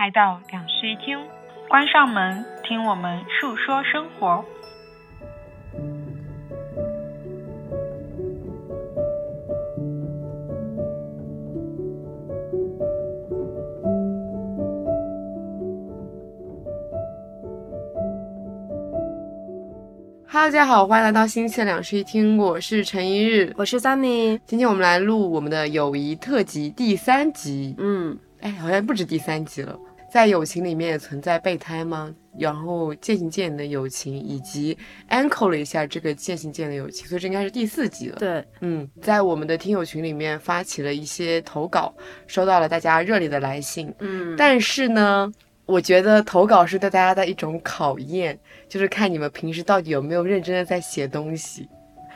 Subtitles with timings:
[0.00, 1.18] 来到两室一厅，
[1.68, 4.42] 关上门，听我们述说生活。
[20.26, 24.40] 哈喽，大家好，欢迎来到新期的两室一厅，我是陈一日，我是 Sunny。
[24.46, 27.74] 今天我们来录我们的友谊特辑第三集。
[27.76, 29.78] 嗯，哎，好像不止第三集了。
[30.12, 32.14] 在友情里面也存在备胎吗？
[32.38, 34.76] 然后渐行渐远的友情，以及
[35.08, 38.16] anchor 了一下这个渐行渐远的友情，所以这应该是第四集了。
[38.18, 41.94] 对，嗯，在我们的听友群里面发起了一些投稿，
[42.26, 43.92] 收到了大家热烈的来信。
[43.98, 45.32] 嗯，但是呢，
[45.66, 51.68] 我觉得投稿是对大家的一种考验，就是看你们平时到底有没有认真的在写东西。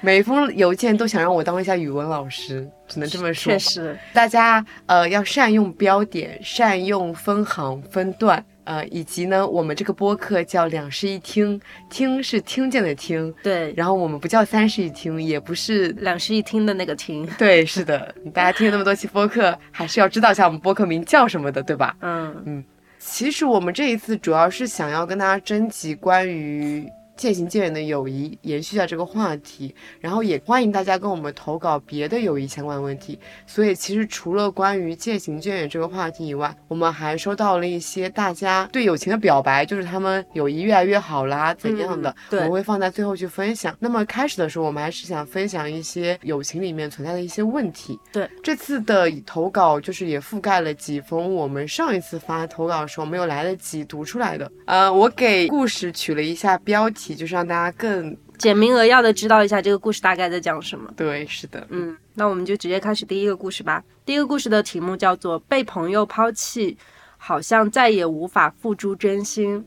[0.04, 3.50] 每一封邮件都想让我当一下语文老师，只能这么说。
[3.50, 17.26] 确实，大家呃要善用标点，善用分行分段，呃，以及呢，我们这个播客叫两室一厅，听是听见的听，对，然后我们不叫三室一厅，也不是两室一厅的那个厅。
[17.38, 21.96] 对，是的，大家听了那么多期播客，还是要知道一下我们播客名叫什么的，对吧？
[22.02, 22.64] 嗯嗯，
[22.98, 33.18] 其实我们这一次主要是想要跟大家征集关于渐行渐远的友谊，延续一下这个话题，然后也欢迎大家跟我们投稿别的友谊相关问题。
[33.46, 43.76] 所以其实除了关于渐行渐远这个话题以外，我们还收到了一些大家对友情的表白，就是他们友谊越来越好啦，怎样的，我们会放在最后去分享。
[43.78, 47.98] 那么开始的时候，我们还是想分享一些友情里面存在的一些问题。
[48.12, 54.50] 对，这次的投稿就是也覆盖了几封我们上一次发投稿的时候没有来得及读出来的。
[54.66, 60.88] 呃，我给故事取了一下标题，就是让大家更简明扼要的知道一下这个故事大概在讲什么。
[60.96, 63.82] 对，是的，嗯，那我们就直接开始第一个故事吧。
[64.04, 66.78] 第一个故事的题目叫做《被朋友抛弃，
[67.16, 69.58] 好像再也无法付诸真心》。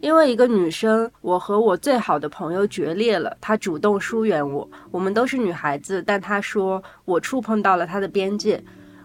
[0.00, 4.70] 因为一个女生，我和我最好的朋友决裂了，她主动疏远我。
[4.90, 8.62] 我们都是女孩子，但她说我触碰到了她的边界。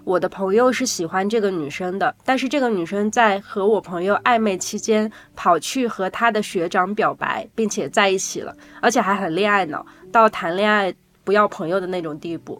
[0.09, 10.91] 我的朋友是喜欢这个女生的，但是这个女生在和我朋友暧昧期间，跑去和她的学长表白，并且在一起了，而且还很恋爱脑，到谈恋爱
[11.23, 12.59] 不要朋友的那种地步。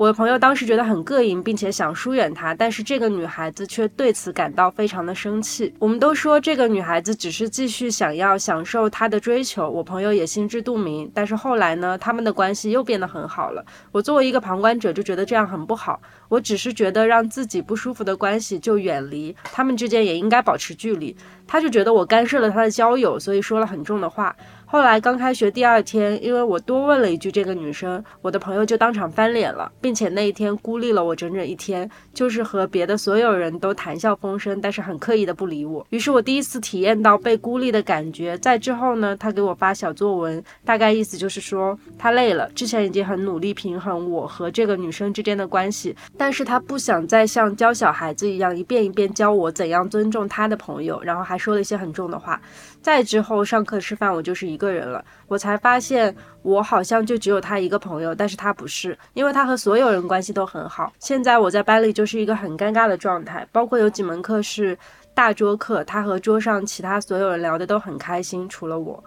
[0.00, 5.74] 我的朋友当时觉得很膈应，并且想疏远她，但是这个女孩子却对此感到非常的生气。
[5.78, 11.12] 我们都说这个女孩子只是继续想要享受她的追求，我朋友也心知肚明。
[11.14, 13.62] 但是后来呢，他们的关系又变得很好了。
[13.92, 16.00] 我作为一个旁观者就觉得这样很不好。
[16.30, 21.14] 我只是觉得让自己不舒服的关系就远离，他们之间也应该保持距离。
[21.46, 24.34] 他就觉得我干涉了他的交友，所以说了很重的话。
[24.72, 35.84] 后来刚开学第二天，因为我多问了一句这个女生，我的朋友就当场翻脸了，并且那一天孤立了我整整一天，就是和别的所有人都谈笑风生，但是很刻意的不理我。
[35.90, 38.38] 于是我第一次体验到被孤立的感觉。
[38.38, 52.40] 在之后呢，他给我发小作文，大概意思就是说他累了，之前已经很努力平衡我和这个女生之间的关系，但是他不想再像教小孩子一样一遍一遍教我怎样尊重他的朋友，然后还说了一些很重的话。
[52.82, 60.92] 再之后上课吃饭，我就是一个人了，我才发现我好像就只有他一个朋友，但是他不是，因为他和所有人关系都很好。
[60.98, 64.76] 现在我在班里就是一个很尴尬的状态，包括有几门课是
[65.14, 69.02] 大桌课，他和桌上其他所有人聊的都很开心，除了我。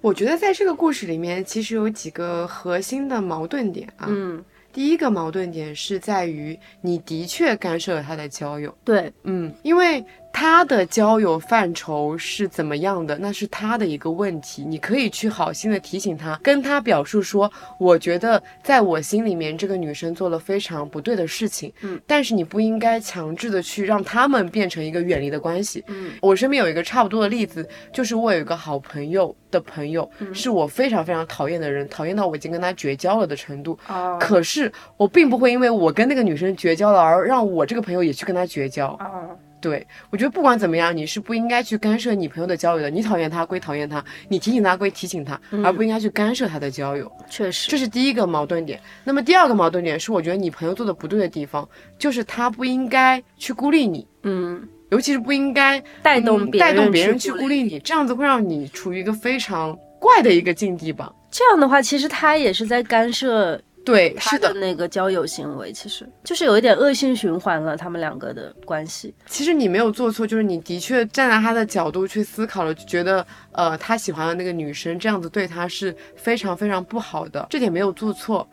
[0.00, 4.06] 我觉得在这个故事里面，其实有几个核心的矛盾点啊。
[4.08, 14.64] 嗯，第一个矛盾点是在于你的确干涉了他的交友，对，嗯，因为他的交友范畴是怎么样的，那是他的一个问题。
[14.64, 25.84] 你可以去好心的提醒他，跟他表述说，我觉得在我心里面这个女生做了非常不对的事情，嗯，但是你不应该强制的去让他们变成一个远离的关系。
[25.88, 33.78] 嗯我身边有一个差不多的例子，就是我有一个好朋友的朋友，嗯是我非常非常讨厌的人，讨厌到我已经跟他绝交了的程度。
[33.88, 38.88] 哦，可是我并不会因为我跟那个女生绝交了，而让我这个朋友也去跟他绝交。
[39.00, 42.90] 哦，对我觉得不管怎么样，你是不应该去干涉你朋友的交友的。
[42.90, 47.10] 你讨厌他归讨厌他，你提醒他归提醒他，而不应该去干涉他的交友。
[47.28, 48.80] 确实，这是第一个矛盾点。
[49.04, 51.68] 那么第二个矛盾点是，我觉得你朋友做的不对的地方，
[51.98, 54.06] 就是他不应该去孤立你。
[54.22, 61.12] 嗯，尤其是不应该带动带动别人去孤孤立你，这样子会让你处于一个非常怪的一个境地吧。
[61.30, 63.60] 这样的话，其实他也是在干涉
[63.92, 64.52] 对，他是的。
[64.52, 69.14] 那个交友行为，其实就是有一点恶性循环了，他们两个的关系。
[69.26, 78.46] 其实你没有做错，就是你的确站在他的角度去思考了，就觉得呃他喜欢的那个女生这样子对他是非常非常不好的，这点没有做错。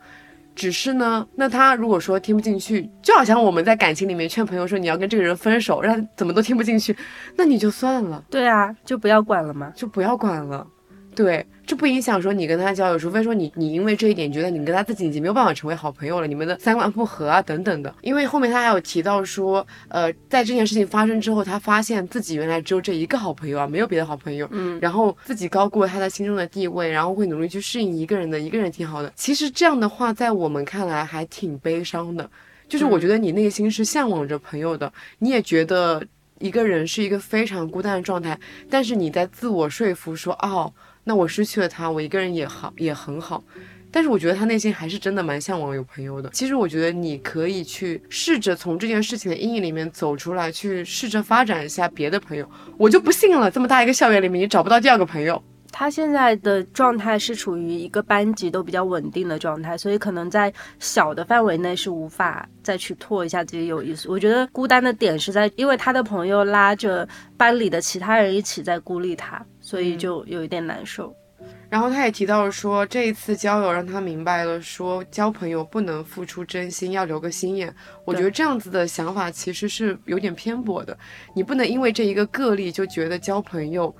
[0.54, 6.96] 只是呢，那他如果说听不进去，就好像我们在感情里面劝朋友说你要跟这个人分手，让他怎么都听不进去，
[7.36, 9.70] 那你就算了，对啊，就不要管了嘛。
[9.76, 10.66] 就不要管了。
[11.14, 17.92] 对，这不影响说你跟他交友，除非说你你因为这一点觉得你跟他自己已经没有办法成为好朋友了，你们的三观不合啊等等的。
[18.02, 24.48] 因为后面他还有提到说，呃，在这件事情发生之后，他发现自己原来只有这一个好朋友啊，没有别的好朋友。
[24.52, 29.12] 嗯，然后自己高估了他在心中的地位，然后会努力去适应一个人的，一个人挺好的。
[29.16, 32.30] 其实这样的话，在我们看来还挺悲伤的。
[32.68, 36.02] 就是我觉得你内心是向往着朋友的，你也觉得
[36.40, 38.38] 一个人是一个非常孤单的状态，
[38.68, 40.72] 但是你在自我说服说，哦，
[41.08, 43.44] 那我失去了他，我一个人也好，也很好。
[43.92, 46.28] 但是我觉得他内心还是真的蛮向往有朋友的。
[46.30, 52.50] 其实我觉得你可以去试着从这件事情的阴影里面走出来，去试着发展一下别的朋友。
[52.76, 55.40] 我就不信了，这么大一个校园里面，你找不到第二个朋友。
[55.72, 64.08] 他现在的状态是处于一个班级都比较稳定的状态，所以可能在小的范围内是无法再去拓一下自己有意思。
[64.08, 67.06] 我觉得孤单的点是在，因为他的朋友拉着
[67.36, 71.12] 班里的其他人一起在孤立他，所以就有一点难受。
[71.68, 77.74] 然后他也提到了说，这一次交友让他明白了，说交朋友不能付出真心，要留个心眼。
[78.04, 80.96] 我觉得这样子的想法其实是有点偏颇的。
[81.34, 83.92] 你不能因为这一个个例就觉得交朋友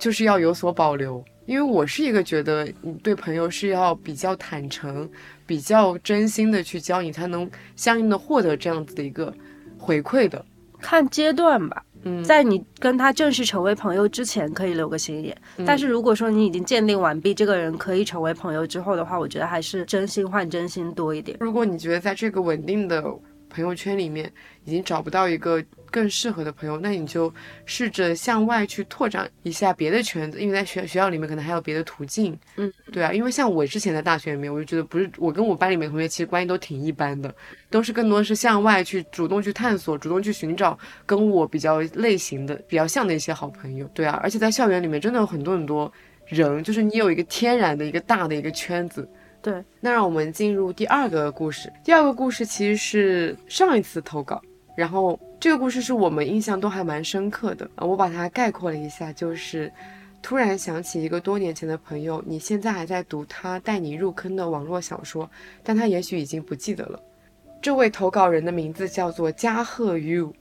[0.00, 1.24] 就是要有所保留。
[1.46, 5.08] 因为我是一个觉得你对朋友是要比较坦诚、
[5.46, 9.32] 比较真心的去交，你才能相应的获得这样子的一个
[9.78, 10.44] 回馈的。
[10.80, 15.36] 看阶段吧，嗯，在你跟他正式成为朋友之前，可以留个心眼。
[15.56, 21.36] 嗯但是如果说你已经鉴定完毕，这个人可以成为朋友之后的话，我觉得还是真心换真心多一点。
[21.40, 23.04] 如果你觉得在这个稳定的
[23.52, 24.32] 朋友圈里面
[24.64, 27.32] 已经找不到一个更适合的朋友，那你就
[27.66, 32.36] 试着向外去拓展一下别的圈子，因为在学学校里面可能还有别的途径。
[32.56, 37.32] 嗯，对啊，因为像我之前在大学里面，我就觉得不是我跟我班里面同学其实关系都挺一般的，
[37.68, 43.86] 都是更多是向外去主动去探索，主动去寻找跟我比较类型的、比较像的一些好朋友。
[43.92, 45.92] 对啊，而且在校园里面真的有很多很多
[46.26, 49.06] 人，就是你有一个天然的一个大的一个圈子。
[49.42, 51.70] 对，那让我们进入第二个故事。
[51.82, 54.40] 第二个故事其实是上一次投稿，
[54.76, 57.68] 然后这个故事是我们印象都还蛮深刻的。
[57.74, 59.70] 呃我把它概括了一下，就是
[60.22, 65.28] 突然想起一个多年前的朋友，你现在还在读他带你入坑的网络小说，
[65.64, 67.00] 但他也许已经不记得了。
[67.60, 70.32] 这位投稿人的名字叫做加贺 U。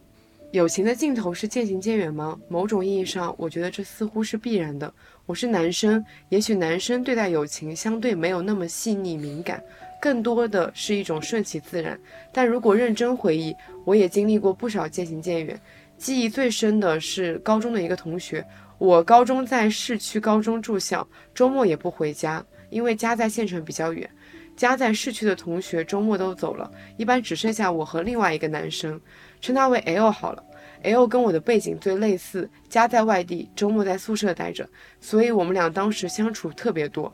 [0.51, 2.38] 友情的尽头是渐行渐远吗？
[2.50, 4.94] 某种意义上，我觉得这似乎是必然的。
[5.28, 9.64] 我是男生，也许男生对待友情相对没有那么细腻敏感，
[10.02, 11.98] 更多的是一种顺其自然。
[12.34, 15.60] 但如果认真回忆，我也经历过不少渐行渐远。
[15.98, 18.46] 记忆最深的是高中的一个同学，
[18.80, 24.10] 我高中在市区高中住校，周末也不回家，因为家在县城比较远。
[24.58, 29.00] 家在市区的同学周末都走了，一般只剩下我和另外一个男生，
[29.40, 30.44] 称他为 L 好了。
[30.83, 34.68] L 跟我的背景最类似，家在外地，周末在宿舍待着，
[35.00, 37.13] 所以我们俩当时相处特别多。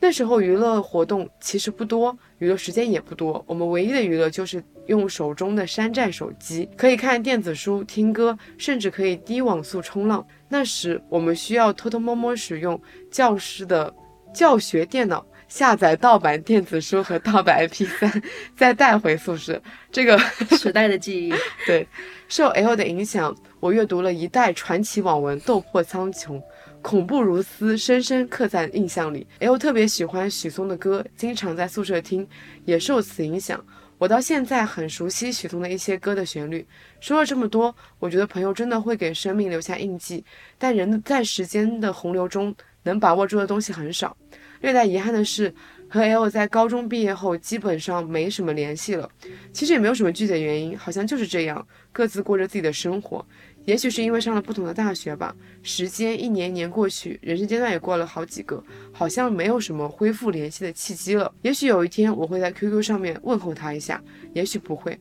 [0.00, 10.24] 那时候娱乐活动其实不多，娱乐时间也不多，我们唯一的娱乐就是用手中的山寨手机，可以看电子书、听歌，甚至可以低网速冲浪。
[10.48, 12.80] 那时我们需要偷偷摸摸使用
[13.10, 13.92] 教师的
[14.32, 15.26] 教学电脑。
[15.48, 18.22] 下载盗版电子书和盗版 MP3，
[18.54, 19.60] 再带回宿舍。
[19.90, 20.18] 这个
[20.56, 21.34] 时代的记忆，
[21.66, 21.86] 对，
[22.28, 26.36] 受 L 的影响，我阅读了一代传奇网文《斗破苍穹》，
[26.82, 29.26] 恐怖如斯，深深刻在印象里。
[29.40, 32.28] L 特别喜欢许嵩的歌，经常在宿舍听，
[32.66, 33.64] 也受此影响。
[33.96, 36.64] 我到现在很熟悉许嵩的一些歌的旋律。
[37.00, 40.24] 说了这么多，我觉得朋友真的会给生命留下印记，
[40.56, 44.16] 但人在时间的洪流中能把握住的东西很少。
[44.60, 45.54] 略带遗憾的是，
[45.88, 49.08] 和 L 在高中毕业后基本上没什么联系了。
[49.52, 53.24] 其实也没有什么具体的原因，好像就是这样，各自过着自己的生活。
[53.64, 55.34] 也许是因为上了不同的大学吧。
[55.62, 61.30] 时间一年一年过去，人生阶段也过了好几个，好像没有什么恢复联系的契机了。
[61.42, 64.98] 也许有一天我会在 QQ 上面问候他一下，也许不会。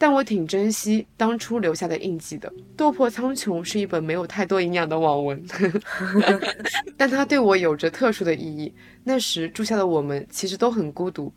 [0.00, 2.48] 但我挺珍惜当初留下的印记的。
[2.74, 5.44] 《斗破苍穹》是一本没有太多营养的网文，
[6.96, 8.72] 但它对我有着特殊的意义。
[9.04, 11.30] 那时住校的我们其实都很孤独，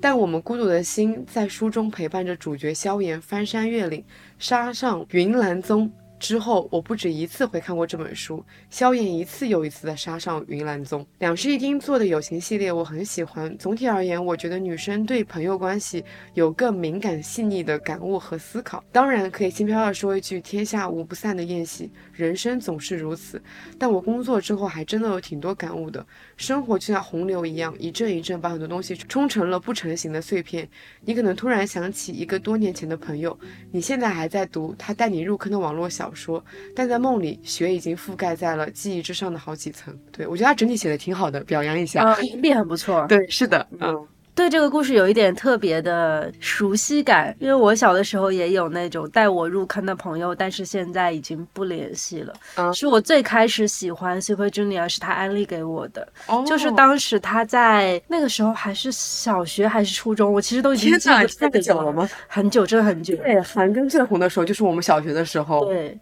[0.00, 4.02] 但我们孤独的心在书中陪伴着主角萧炎翻山越岭，
[4.38, 5.92] 杀上云岚宗。
[6.18, 11.06] 之后，我不止一次回看过这本书，萧炎一次又一次的杀上云岚宗。
[11.18, 13.56] 两室一厅做的友情系列我很喜欢。
[13.58, 16.02] 总体而言，我觉得女生对朋友关系
[16.34, 18.82] 有更敏感细腻的感悟和思考。
[18.90, 23.40] 当然，可以轻飘飘说一句“天下无不散的宴席”，人生总是如此。
[23.78, 26.04] 但我工作之后还真的有挺多感悟的。
[26.36, 30.66] 生活就像洪流一样，一阵一阵把很多东西冲成了不成形的碎片。
[31.02, 33.38] 你可能突然想起一个多年前的朋友，
[33.70, 36.44] 你现在还在读他带你入坑的网络小说，
[36.74, 39.96] 但在梦里，雪已经覆盖在了记忆之上的好几层。
[40.12, 42.02] 对我觉得他整体写的挺好的，表扬一下。
[42.02, 43.06] 啊，笔很不错。
[43.08, 44.06] 对，是的，嗯。
[44.36, 52.34] 对这个故事有一点特别的熟悉感，因为我小的时候也有那种带我入坑的朋友，但是现在已经不联系了。
[52.56, 56.06] 嗯，是我最开始喜欢 Super Junior，是他安利给我的。
[56.26, 62.06] 哦，就是当时他在那个时候还是小学还是初中，我其实都已经记不太久了吗？
[62.28, 63.16] 很久，真的很久。
[63.16, 65.64] 对，韩庚最红的时候就是我们小学的时候。
[65.64, 65.98] 对，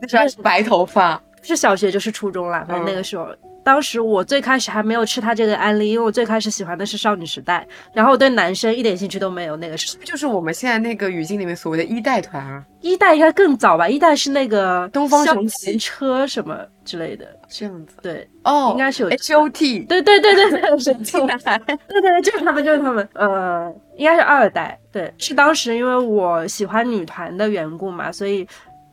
[0.00, 3.28] 那时候还是白头发，是小学就是初中了，反正那个时候。
[3.68, 9.58] 当时我最开始还没有吃他这个安利，因为我最开始喜欢的是少女时代，然后我对男生一点兴趣都没有。
[9.58, 13.86] 那个是就是我们现在那个语境里面所谓的一代团啊，一代应该更早吧？
[13.86, 17.96] 一代是那个东方神起车什么之类的，这样子。
[18.00, 23.06] 对，哦，应该是有 H O T， 对对对对对，神奇男孩，对对，就是他们，就是他们。
[23.12, 28.48] 呃，应该是二代，对，是当时因为我喜欢女团的缘故嘛，所以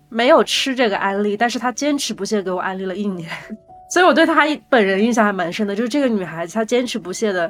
[0.09, 3.31] 没有吃这个安利，但是他坚持不懈给我安利了一年。
[3.95, 7.49] 所以我对她本人印象还蛮深的，就是这个女孩子，她坚持不懈的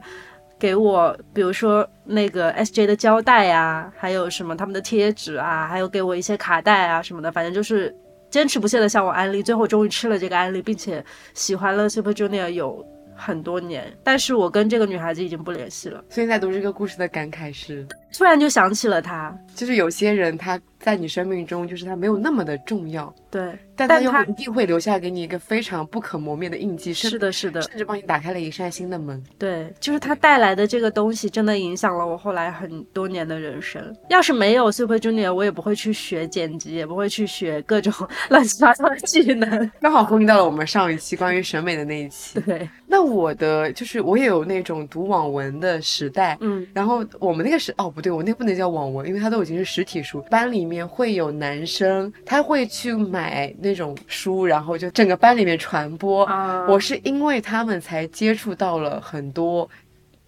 [0.59, 7.91] 给我，比如说那个 S J 的胶带啊，还有什么他们的贴纸啊，还有给我一些卡带啊什么的，反正就是
[8.29, 12.85] 坚持不懈的向我安利，最后终于吃了这个安利，并且喜欢了 Super Junior 有
[13.15, 16.03] 很多年，但是我跟这个女孩子已经不联系了。
[16.11, 23.13] 所以在读这个故事的感慨是，突然就想起了她，就是有些人他在你生命中，就是他没有那么的重要。
[23.31, 23.57] 对。
[23.77, 29.21] 但他又一定会留下给你一个非常不可磨灭的印记，是的，是的，甚至帮你打开了一扇新的门。
[29.37, 33.93] 对，就是他带来的这个东西，真的影响了我后来很多年的人生。
[34.09, 37.93] 要是没有 Super Junior，我也不会去学剪辑，也不会去学各种
[38.29, 39.69] 乱七八糟的技能。
[39.81, 42.39] 刚好呼应到了我们上一期关于审美的那一期。
[42.39, 50.21] 对，那我的就是我也有那种读网文的时代，嗯，然后我们那个时哦不对，我那不能叫网文，因为它都已经是实体书。
[50.23, 54.45] 班里面会有男生，他会去买那种书。
[54.45, 56.25] 然后就整个班里面传播，
[56.67, 59.69] 我是因为他们才接触到了很多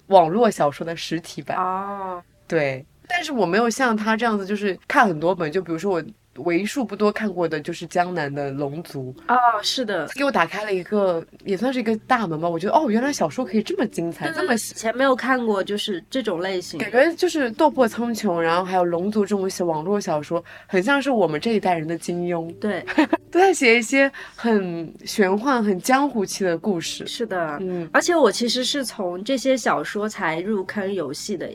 [0.08, 1.58] 网络小说的实体版。
[1.58, 6.04] 哦，对，但是我没有像他这样子，就是看很多本，就比如说我。
[6.38, 12.48] 为数不多看过的就是江南的《龙族》哦，是的，给我打开了一个也算是一个大门吧。
[12.48, 22.86] 我觉得哦，原来小说可以这么精彩，这么以前没有看过，就是这种类型，感觉就是《斗破苍穹》，然后还有《龙族》这种写网络小说，很像是我们这一代人的金庸，对，
[23.32, 27.06] 都在写一些很玄幻、很江湖气的故事。
[27.08, 31.50] 是的，嗯，而且我其实是从这些小说才入坑游戏的，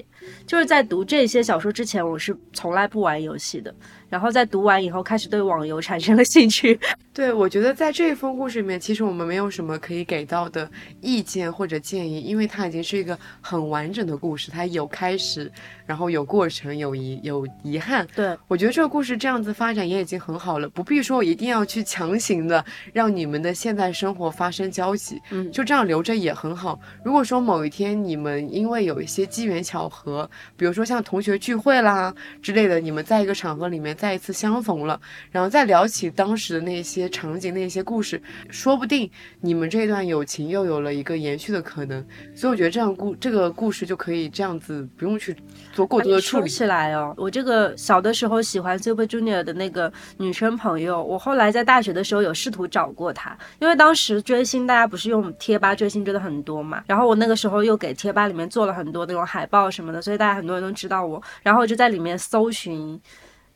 [0.47, 3.75] 就是在读这些小说之前，我是从来不玩游戏的。
[4.09, 6.79] 然后在读完以后，开始对网游产生了兴趣。
[7.15, 15.51] 对，我觉得在这一封故事里面，其实我们没有什么可以给到的意见或者建议，因为它已经是一个很完整的故事，它有开始。
[15.93, 18.09] 然后有过程，有遗有遗憾。
[18.17, 25.21] 对我觉得这个故事这样子发展也已经很好了，不必说一定要去强行的让你们的现在生活发生交集。
[25.33, 26.81] 嗯，就这样留着也很好。
[27.05, 34.99] 如果说某一天你们因为有一些机缘巧合，比如说像同学聚会啦之类的，你们在一个场合里面再一次相逢了，
[35.31, 38.19] 然后再聊起当时的那些场景、那些故事，
[38.49, 39.11] 说不定
[39.43, 42.03] 你们这段友情又有了一个延续的可能。
[42.35, 45.37] 所以我觉得这样故这个故事就可以这样子，不用去。
[45.73, 63.01] 做过多的处理起来哦，我这个小的时候喜欢 Super Junior 的那个女生朋友，我后来在大学的时候有试图找过她，因为当时追星大家不是用贴吧追星追的很多嘛，然后我那个时候又给贴吧里面做了很多那种海报什么的，所以大家很多人都知道我，然后我就在里面搜寻，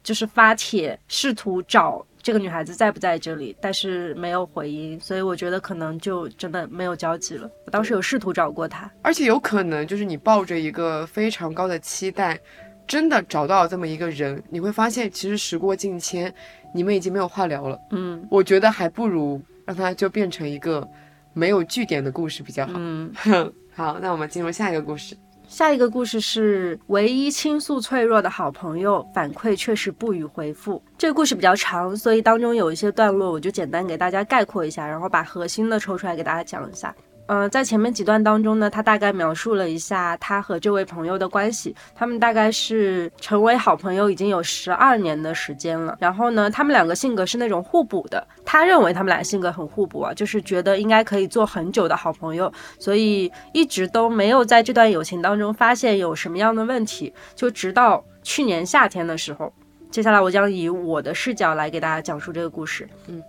[0.03, 2.05] 就是发帖试图找。
[2.27, 3.57] 这个女孩子在不在这里？
[3.61, 7.49] 但是没有回音，所以我觉得可能就真的没有交集了。
[7.65, 12.37] 我当时有试图找过她，而且有可能就是你抱着一个非常高的期待，
[12.85, 16.35] 真的找到了这么一个人，你会发现其实时过境迁，
[16.75, 17.79] 你们已经没有话聊了。
[17.93, 20.85] 嗯，我觉得还不如让它就变成一个
[21.33, 22.73] 没有据点的故事比较好。
[22.75, 23.13] 嗯，
[23.73, 25.17] 好，那我们进入下一个故事。
[25.49, 30.83] 下一个故事是唯一倾诉脆弱的好朋友，反馈确实不予回复。
[30.99, 36.95] 这个故事比较长，所以当中有一些段落我就简单给大家概括一下，然后把核心的抽出来给大家讲一下。
[37.27, 41.75] 呃，在前面几段当中呢，他大概描述了一下他和这位朋友的关系。
[41.95, 45.97] 他们大概是成为好朋友已经有十二年的时间了。
[46.01, 48.25] 然后呢，他们两个性格是那种互补的。
[48.45, 57.13] 他认为他们俩性格很互补啊，就是觉得应该可以做很久的好朋友，所以一直都没有在这段友情当中发现有什么样的问题。
[57.35, 59.53] 就直到去年夏天的时候，
[59.91, 62.89] 接下来我将以我的视角来给大家讲述这个故事。
[63.09, 63.21] 嗯，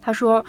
[0.00, 0.44] 他说。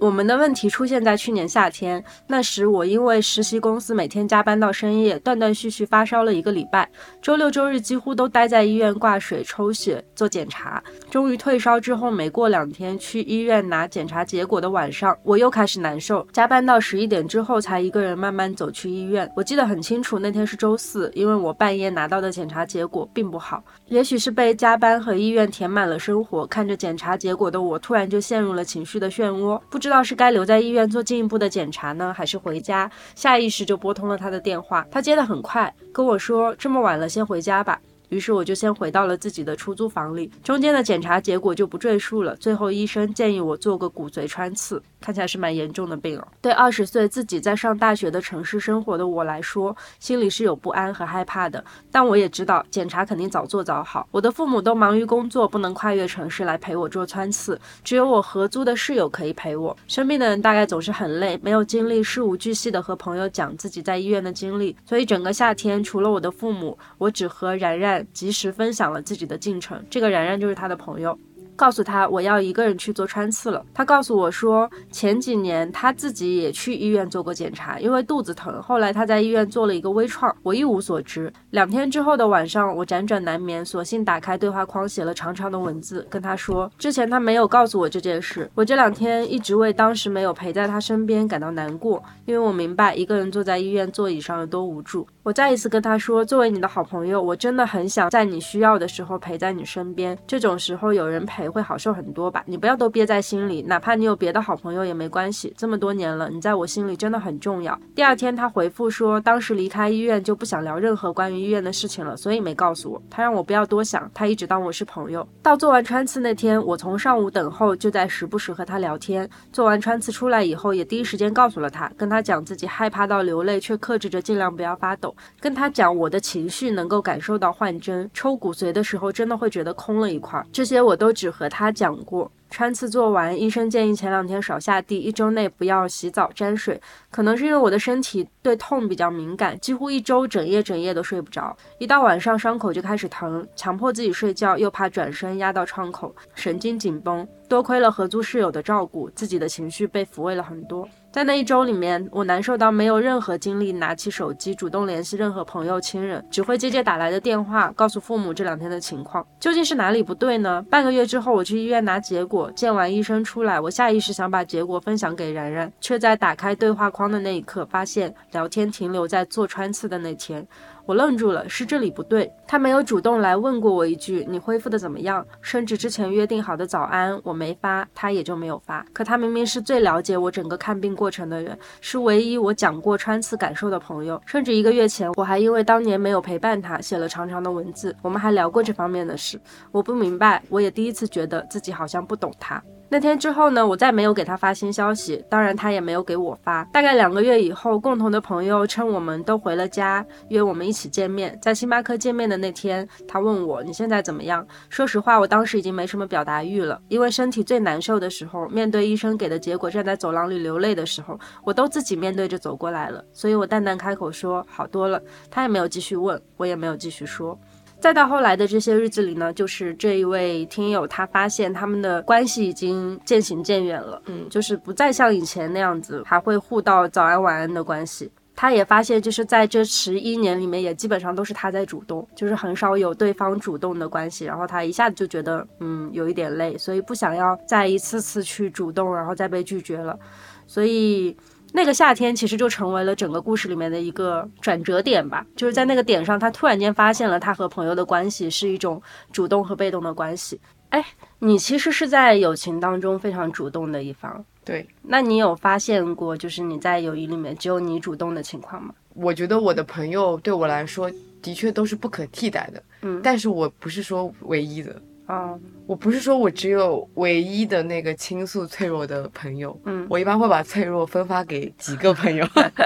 [0.00, 6.88] 我们的问题出现在去年夏天，那时我因为实习公司每天加班到深夜，断断续续发烧了一个礼拜，
[7.20, 10.82] 周六周日几乎都待在医院挂水、抽血、做检查。
[11.10, 19.30] 终于退烧之后，没过两天去医院拿检查结果的晚上，我又开始难受，加班到十一点之后才一个人慢慢走去医院。
[19.36, 23.62] 我记得很清楚，那天是周四，因为我半夜拿到的检查结果并不好。
[23.88, 29.89] 也许是被加班和医院填满了生活，看着检查结果的我，突然就陷入了情绪的漩涡，不知。
[29.90, 32.88] 不知道是该留在医院做进一步的检查呢，还是回家？
[33.16, 42.36] 下意识就拨通了他的电话，他接得很快，跟我说：“这么晚了，先回家吧。”于是我就先回到了自己的出租房里，中间的检查结果就不赘述了。
[42.36, 46.28] 最后医生建议我做个骨髓穿刺，看起来是蛮严重的病了。
[46.40, 51.64] 对二十岁自己在上大学的城市生活的我来说，心里是有不安和害怕的。
[51.90, 54.06] 但我也知道检查肯定早做早好。
[54.10, 59.76] 我的父母都忙于工作，不能跨越城市来陪我做穿刺，只有我合租的室友可以陪我。
[59.88, 68.06] 生病的人大概总是很累，没有精力事无巨细的和朋友讲自己在医院的经历，所以整个夏天除了我的父母，我只和然然。
[68.12, 71.18] 及时分享了自己的进程，这个然然就是他的朋友。
[71.60, 73.62] 告诉他我要一个人去做穿刺了。
[73.74, 78.62] 他告诉我说，前几年他自己也去医院做过检查，因为肚子疼。
[78.62, 81.30] 后来他在医院做了一个微创，我一无所知。
[81.50, 88.50] 两天之后的晚上，我辗转难眠，索性打开对话框，写了长长的文字，跟他说，之前他没有告诉我这件事。
[88.54, 95.06] 我这两天一直为当时没有陪在他身边感到难过，因为我明白一个人坐在医院座椅上有多无助。
[95.22, 100.16] 我再一次跟他说，作为你的好朋友，我真的很想在你需要的时候陪在你身边。
[100.26, 101.49] 这种时候有人陪。
[101.50, 102.42] 会好受很多吧？
[102.46, 105.52] 你不要都憋在心里，哪怕你有别的好朋友也没关系。
[105.56, 107.78] 这么多年了，你在我心里真的很重要。
[107.94, 113.02] 第二天他回复说，当时离开医院就不想聊任何关于医院的事情了，所以没告诉我。
[113.08, 115.26] 他让我不要多想，他一直当我是朋友。
[115.42, 119.28] 到做完穿刺那天，我从上午等候就在时不时和他聊天。
[119.50, 125.14] 做完穿刺出来以后，也第一时间告诉了他，跟他讲自己害怕到流泪，却克制着尽量不要发抖。
[125.40, 130.44] 跟他讲我的情绪能够感受到换针，抽骨髓的时候真的会觉得空了一块。
[130.52, 131.30] 这些我都只。
[131.40, 136.78] 和他讲过，穿刺做完，医生建议前两天少下地，一周内不要洗澡沾水。
[137.10, 141.56] 可能是因为我的身体对痛比较敏感，几乎一周整夜整夜都睡不着。
[141.78, 147.26] 一到晚上伤口就开始疼，强迫自己睡觉，又怕转身压到创口，神经紧绷。
[147.48, 150.86] 多亏了合租室友的照顾，自己的情绪被抚慰了很多。
[151.12, 159.26] 在那一周里面，我难受到没有任何精力拿起手机主动联系任何朋友亲人，只会接接打来的电话，告诉父母这两天的情况。
[159.40, 160.64] 究竟是哪里不对呢？
[160.70, 170.46] 半个月之后，我去医院拿结果，见完医生出来，我下意识想把结果分享给然然，却在打开对话框的那一刻，发现聊天停留在做穿刺的那天。
[170.86, 172.30] 我愣住了，是这里不对。
[172.46, 178.84] 他没有主动来问过我一句“你恢复的怎么样”，甚至之前约定好的早安我没发，他也就没有发。
[178.92, 184.20] 可他明明是最了解我整个看病过程的人，是唯一我讲过穿刺感受的朋友。
[184.26, 189.40] 甚至一个月前，我还因为当年没有陪伴他，写了长长的文字，我们还聊过这方面的事。
[189.70, 192.62] 我不明白，我也第一次觉得自己好像不懂他。
[192.92, 196.64] 那天之后呢，我再没有给他发新消息，当然他也没有给我发。
[196.72, 201.38] 大概两个月以后，共同的朋友趁我们都回了家，约我们一起见面。
[201.40, 204.44] 在星巴克见面的那天，他问我你现在怎么样？
[204.68, 213.04] 说实话，我当时已经没什么表达欲了，因为身体最难受的时候，面对医生给的结果，站在走廊里流泪的时候，我都自己面对着走过来了。
[213.12, 215.00] 所以我淡淡开口说好多了，
[215.30, 217.38] 他也没有继续问，我也没有继续说。
[217.80, 228.10] 再到后来的这些日子里呢，就是这一位听友他发现他们的关系已经渐行渐远了，嗯，就是不再像以前那样子还会互道早安晚安的关系。
[228.36, 234.24] 他也发现，就是在这十一年里面，也基本上都是他在主动，就是很少有对方主动的关系。
[234.24, 239.98] 然后他一下子就觉得，嗯，有一点累，所以不想要再一次次去主动，然后再被拒绝了，
[240.46, 241.16] 所以。
[241.52, 248.80] 那个夏天其实就成为了整个故事里面的一个转折点吧，就是在那个点上，他突然间发现了他和朋友的关系是一种
[249.12, 250.40] 主动和被动的关系。
[250.68, 250.84] 哎，
[251.18, 254.64] 你其实是在友情当中非常主动的一方，对？
[254.82, 258.72] 那你有发现过，就是你在友谊里面只有你主动的情况吗？
[258.94, 260.88] 我觉得我的朋友对我来说
[261.20, 264.80] 的确都是不可替代的，嗯，但是我不是说唯一的。
[265.10, 272.24] 哦，我不是说我只有唯一的那个倾诉脆弱的朋友，嗯，我一般会把脆弱分发给几个朋友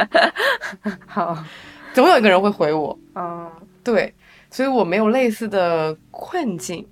[1.07, 1.43] 好，
[1.95, 2.99] 总有一个人会回我。
[3.15, 3.51] 嗯，
[3.83, 4.13] 对，
[4.51, 6.87] 所以我没有类似的困境，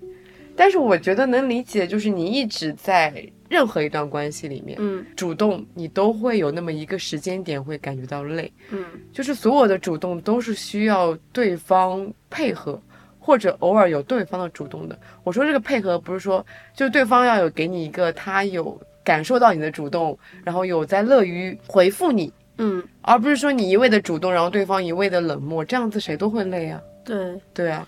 [0.56, 5.04] 但是我觉得能理解，就是你一直在任何一段关系里面，嗯。
[5.14, 8.82] 主动，你都会有那么一个时间点会感觉到累，嗯。
[9.12, 12.80] 就是所有的主动都是需要对方配合。
[13.24, 26.80] 或者偶尔有对方的主动的，我说这个配合不是说，就是对方要有给你一个他有感受到你的主动，然后有在乐于回复你，嗯，而不是说你一味的主动，然后对方一味的冷漠，这样子谁都会累啊。
[27.04, 27.86] 对对啊，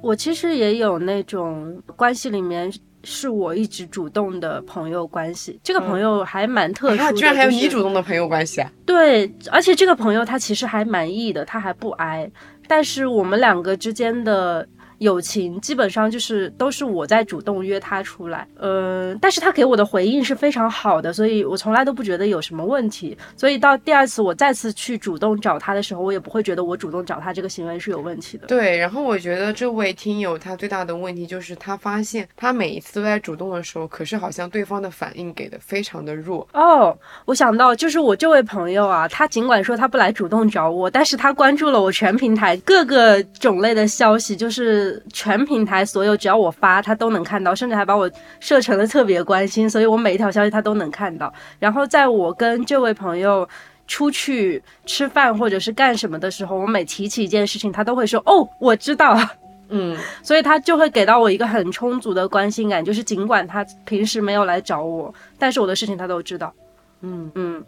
[0.00, 2.72] 我其实也有那种关系里面。
[3.04, 8.70] 是我一直主动的朋友关系，这个朋友还蛮特殊的、啊，居然还有你主动的朋友关系啊！
[8.86, 12.30] 对，而且这个朋友他其实还蛮义的，他还不挨，
[12.74, 14.66] 但是我们两个之间的
[15.02, 23.16] 友情基本上就是都是我在主动约他出来，呃，但是他给我的回应是非常好的，所以我从来都不觉得有什么问题。
[23.36, 28.46] 所以到第二次我再次去主动找他的时候，我也不会觉得我主动找他这个行为是有问题的。
[28.46, 36.46] 对，然后我觉得这位听友他最大的问题就是他发现他每一次都在主动的时候，可是好像对方的反应给的非常的弱。
[36.52, 51.32] 哦，我想到就是我这位朋友啊，他尽管说他不来主动找我，但是他关注了我全平台各个种类的消息，就是全平台所有只要我发他都能看到，甚至还把我设成了特别关心，所以我每一条消息他都能看到。
[51.58, 53.48] 然后在我跟这位朋友。
[53.88, 59.18] 出去吃饭或者是干什么的时候，我每提起一件事情，他都会说：“哦，我知道。”
[59.68, 66.54] 嗯，所以他就会给到我一个很充足的关心感，就是尽管他平时没有来找我，但是我的事情他都知道。
[67.02, 67.62] 嗯嗯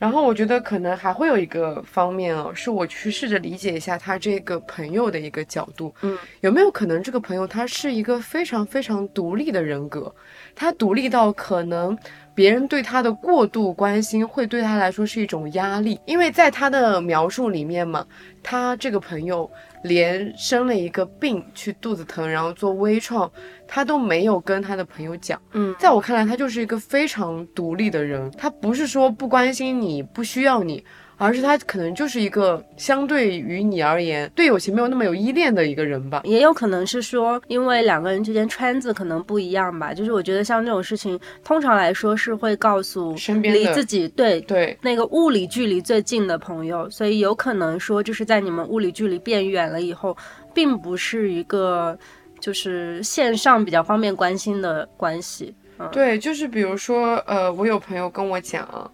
[0.00, 10.12] 然后我觉得可能还会有一个方面哦，是我去试着理解一下他这个朋友的一个角度，嗯，有没有可能这个朋友他是一个非常非常独立的人格，
[10.54, 11.96] 他独立到可能
[12.34, 18.06] 别人对他的过度关心会对他来说是一种压力，因为在他的描述里面嘛，
[18.42, 19.50] 他这个朋友
[19.82, 23.30] 连生了一个病去肚子疼，然后做微创，
[23.66, 25.40] 他都没有跟他的朋友讲。
[25.52, 28.30] 嗯在我看来，他就是一个非常独立的人。
[28.38, 30.84] 他不是说不关心你、不需要你，
[31.20, 36.22] 而是他可能就是一个相对于你而言，对友情没有那么有依恋的一个人吧。
[36.24, 39.92] 也有可能是说，因为两个人之间圈子可能不一样吧。
[39.92, 50.16] 就是我觉得像这种事情，通常来说是会告诉身边离自己对对那个物理距离最近的朋友，所以有可能说，就是在你们物理距离变远了以后，
[50.54, 51.98] 并不是一个
[52.40, 55.54] 就是线上比较方便关心的关系。
[55.92, 58.90] 对，就是比如说，呃，我有朋友跟我讲，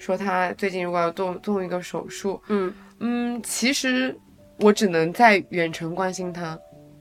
[0.00, 4.16] 说他最近如果要动动一个手术，嗯嗯，其实
[4.58, 6.58] 我只能在远程关心他，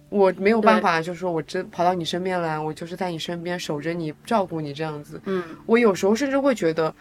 [0.09, 5.19] 我没有办法，就是说我真跑到你身边来，我就是在你身边守着你，照顾你这样子。
[5.25, 6.93] 嗯我有时候甚至会觉得，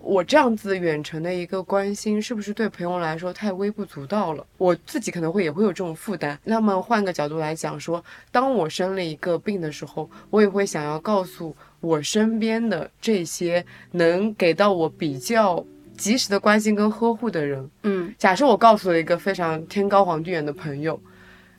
[0.00, 4.44] 我这样子远程的一个关心，是不是对朋友来说太微不足道了？
[4.56, 6.38] 我自己可能会也会有这种负担。
[6.42, 15.64] 那么换个角度来讲说，当我生了一个病的时候，我也会想要告诉我身边的这些能给到我比较
[15.96, 17.70] 及时的关心跟呵护的人。
[17.82, 21.00] 嗯假设我告诉了一个非常天高皇帝远的朋友，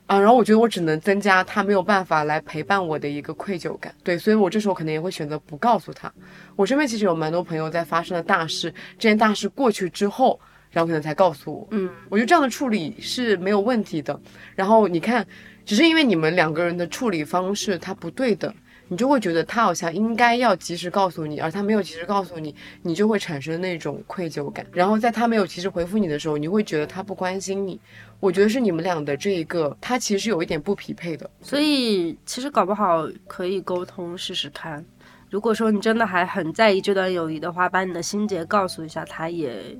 [0.07, 6.11] 啊，然后我觉得我只能增加他没有办法来陪伴我的一个愧疚感，对，所以我这时候可能也会选择不告诉他。
[6.55, 10.39] 我身边其实有蛮多朋友在发生了大事，这件大事过去之后，
[10.71, 11.67] 然后可能才告诉我。
[11.71, 14.19] 嗯我觉得这样的处理是没有问题的。
[14.55, 15.25] 然后你看，
[15.65, 18.53] 只是因为你们两个人的处理方式它不对等，
[18.89, 24.65] 你就会觉得他好像应该要及时告诉你，而他没有及时告诉你，你就会产生那种愧疚感。
[24.73, 27.79] 然后在他没有及时回复你的时候，你会觉得他不关心你。
[28.19, 31.29] 我觉得是你们俩的这一个，他其实有一点不匹配的。
[31.41, 34.83] 所以其实搞不好可以沟通试试看。
[35.29, 39.77] 如果说你真的还很在意这段友谊的话，把你的心结告诉一下他，也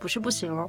[0.00, 0.68] 不是不行哦。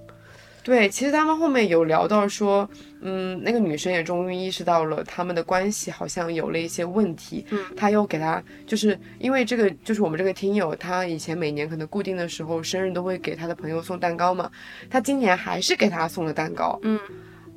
[0.63, 2.69] 对，其实他们后面有聊到说，
[3.01, 7.45] 嗯，那个女生也终于意识到了他们的关系好像有了一些问题。
[7.49, 14.51] 嗯，她又给他，就是因为这个，就是我们这个听友，他以前每年可能固定的时候生日都会给他的朋友送蛋糕嘛，
[14.89, 16.77] 他今年还是给他送了蛋糕。
[16.83, 16.99] 嗯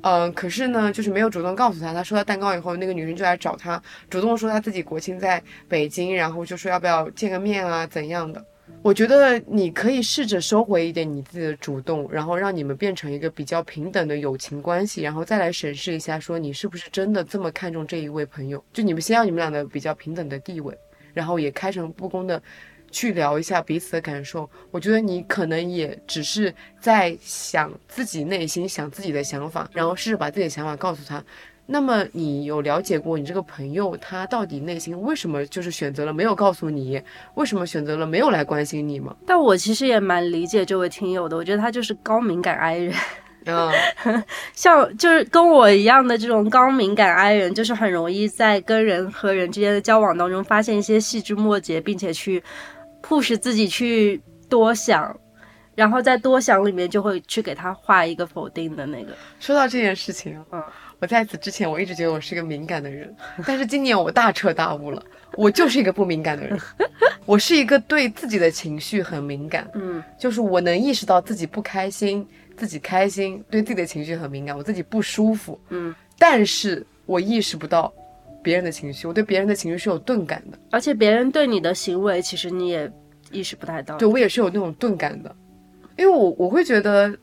[0.01, 8.43] 嗯、可是呢，就是没有主动告诉他，他收到蛋糕以后，那个女生就来找他，主动说他自己国庆在北京，然后就说要不要见个面啊，怎样的。
[8.81, 18.63] 我觉得你可以试着收回一点你自己的主动，然后让你们变成一个比较平等的友情关系，然后再来审视一下，说你是不是真的这么看重这一位朋友。
[18.73, 20.77] 就你们先要你们俩的比较平等的地位，
[21.13, 22.41] 然后也开诚布公的
[22.91, 24.49] 去聊一下彼此的感受。
[24.71, 31.23] 我觉得你可能也只是在想自己内心想自己的想法，然后试着把自己的想法告诉他。
[31.65, 37.01] 那么你有了解过你这个朋友他到底内心为什么就是选择了没有告诉你，
[37.35, 39.15] 为什么选择了没有来关心你吗？
[39.25, 42.93] 但我其实也蛮理解这位听友的，我觉得他就是高敏感 I 人。
[43.45, 44.23] 嗯，
[44.53, 52.41] 像就是跟我一样的这种高敏感 I 人，就是很容易在跟人和人之间的交往当中发现一些细枝末节，并且去
[53.01, 55.13] push 自己去多想，
[55.75, 59.11] 然后在多想里面就会去给他画一个否定的那个。
[59.41, 60.63] 说到这件事情，嗯，
[61.03, 63.13] 我在此之前我一直觉得我是一个敏感的人，
[63.45, 66.57] 但是今年我大彻大悟了，我就是一个不敏感的人，
[67.27, 77.91] 我是一个对自己的情绪很敏感，嗯就是我能意识到自己不开心，自己开心，对自己的情绪很敏感，我自己不舒服，嗯，但是我意识不到
[78.41, 82.89] 别人的情绪，我对别人的情绪是有钝感的，而且别人对你的行为，其实你也
[83.29, 83.97] 意识不太到。
[83.97, 85.35] 对我也是有那种钝感的，
[85.97, 87.13] 因为我我会觉得。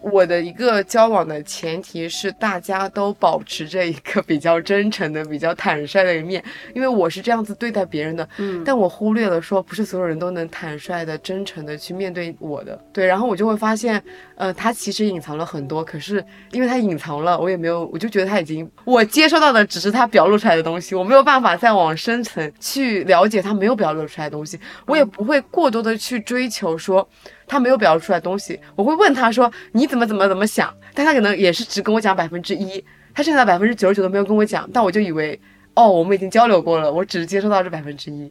[0.00, 6.42] 我的一个交往的前提是大家都保持着一个比较真诚的、比较坦率的一面，
[6.74, 14.02] 因为我是这样子对待别人的，嗯，但我忽略了说不是所有人都能坦率的、真诚的去面对我的，对，然后我就会发现，
[14.38, 27.06] 呃，他其实隐藏了很多，可是因为他隐藏了，我也没有，我就觉得他已经我接收到的只是他表露出来的东西，我没有办法再往深层去了解他没有表露出来的东西，我也不会过多的去追求说。
[27.50, 35.40] 他没有表露出来东西，我会问他说你怎么怎么怎么想，但他可能也是只跟我讲百分之一，他剩下的百分之九十九都没有跟我讲，但我就以为
[35.74, 38.30] 哦，我们已经交流过了，我只是接收到这百分之一。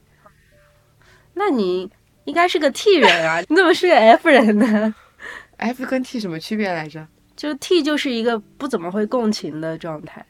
[1.33, 1.89] 那你
[2.25, 4.93] 应该是个 T 人啊，你怎么是个 F 人呢？
[5.57, 7.05] F 跟 T 什么区别来着？
[7.35, 10.25] 就 T 就是一个不怎么会共情的状态。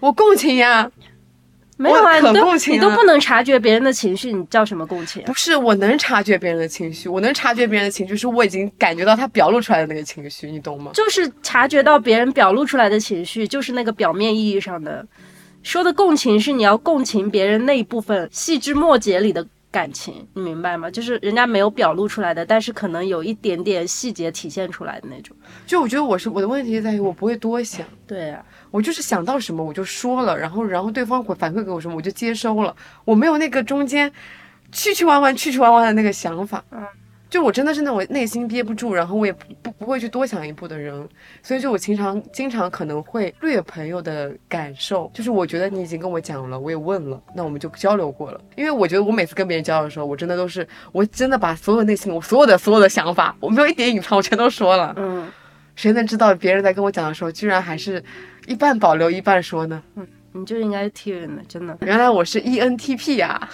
[0.00, 0.88] 我共情呀，
[1.76, 5.26] 没有啊，可你都共情啊你都不能察觉别人的情绪，你叫什么共情啊？
[5.26, 10.92] 不是我能察觉别人的情绪，我能察觉别人的情绪，是我已经感觉到他表露出来的那个情绪，你懂吗？
[10.94, 15.06] 就是察觉到别人表露出来的情绪，就是那个表面意义上的。
[15.62, 20.90] 说的共情是你要共情别人那一部分细枝末节里的感情，你明白吗？
[20.90, 25.34] 就是人家没有表露出来的，但是可能有一点点细节体现出来的那种。
[25.66, 27.86] 就我觉得我是我的问题在于我不会多想。
[28.06, 34.12] 对啊，我就是想到什么我就说了，然后然后对方会反馈给我什么我就接收了，我没有那个中间
[34.70, 36.62] 去去玩玩去去玩玩的那个想法。
[36.70, 36.86] 嗯，
[37.32, 41.08] 就我真的是那种内心憋不住，然后我也不不不会去多想一步的人，
[41.42, 48.38] 所以就我经常经常可能会略朋友的感受，就是我觉得你已经跟我讲了，我也问了，那我们就交流过了。
[48.54, 54.92] 因为我觉得我每次跟别人交流的时候，我真的都是我真的把所有内心我所有的所有的想法，我没有一点隐藏，我全都说了。
[54.98, 55.26] 嗯，
[55.74, 58.04] 谁能知道别人在跟我讲的时候，居然还是
[58.46, 59.82] 一半保留一半说呢？
[59.96, 61.76] 嗯你就应该是 T 人的，真的。
[61.82, 63.50] 原来我是 E ENTP 呀、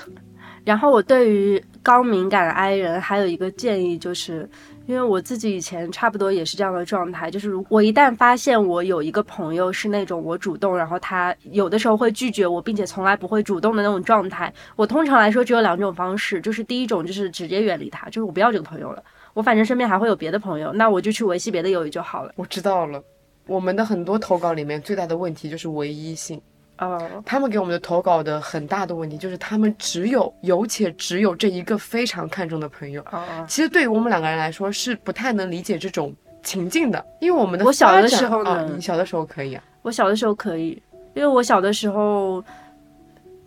[0.65, 4.49] 然后我对于高敏感 I 人还有一个建议，就是
[4.87, 19.03] 因为我自己以前差不多也是这样的状态，就是如我一旦发现我有一个朋友是那种我主动，然后他有的时候会拒绝我，并且从来不会主动的那种状态，我通常来说只有两种方式，就是第一种就是直接远离他，就是我不要这个朋友了，
[19.35, 22.33] 我反正身边还会有别的朋友，那我就去维系别的友谊就好了。
[22.37, 23.03] 我知道了。
[23.47, 26.39] 我们的很多投稿里面最大的问题就是唯一性，
[26.79, 33.03] 哦，他们给我们的投稿的很大的问题就是他们只有有且只有这一个非常看重的朋友。
[33.11, 40.81] 哦哦，其实对于我们两个人来说是不太能理解这种情境的，因为我们的我小的时候呢啊你小的时候可以啊，我小的时候可以，
[41.15, 42.43] 因为我小的时候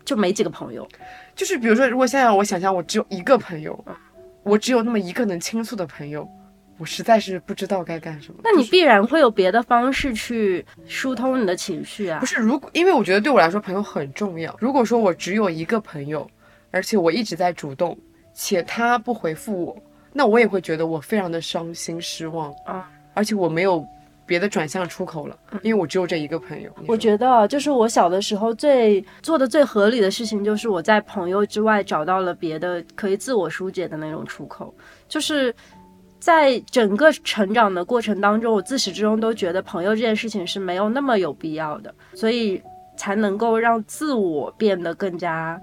[0.04, 0.86] 就没几个朋友。
[1.34, 3.82] 就是比如说，如果现在我想象我只有一个朋友，
[4.42, 6.28] 我只有那么一个能倾诉的朋友，
[6.78, 8.40] 我实在是不知道该干什么。
[8.42, 12.26] 那你必然会有别的方式去疏通你的情绪啊不。
[12.26, 14.56] 是，如果因为我觉得对我来说朋友很重要。
[14.58, 16.28] 如果说我只有一个朋友，
[16.70, 17.96] 而且我一直在主动，
[18.34, 19.76] 且他不回复我，
[20.12, 23.86] 那我也会觉得我非常的伤心失望啊，而且我没有
[24.26, 26.70] 别的转向出口了，因为我只有这一个朋友。
[26.88, 34.74] 我觉得啊就是我小的时候最做的最合理的事情，就是我在朋友之外找到了别的可以自我疏解的那种出口，
[35.06, 35.54] 就是。
[36.22, 42.62] 在整个成长的过程当中，我自始至终都觉得朋友这件事情是没有那么有必要的，所以
[42.96, 45.60] 才能够让自我变得更加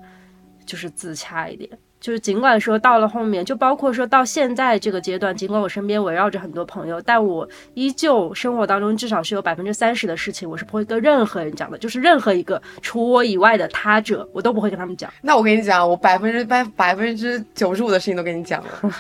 [0.65, 1.69] 就是自洽一点。
[2.01, 15.09] 就是尽管说到了后面，就包括说到现在这个阶段，尽管我身边围绕着很多朋友，但我依旧生活当中至少是有百分之三十的事情，我是不会跟任何人讲的，就是任何一个除我以外的他者，我都不会跟他们讲。
[15.21, 18.93] 那我跟你讲，我百分之百百分之九十五的事情都跟你讲了。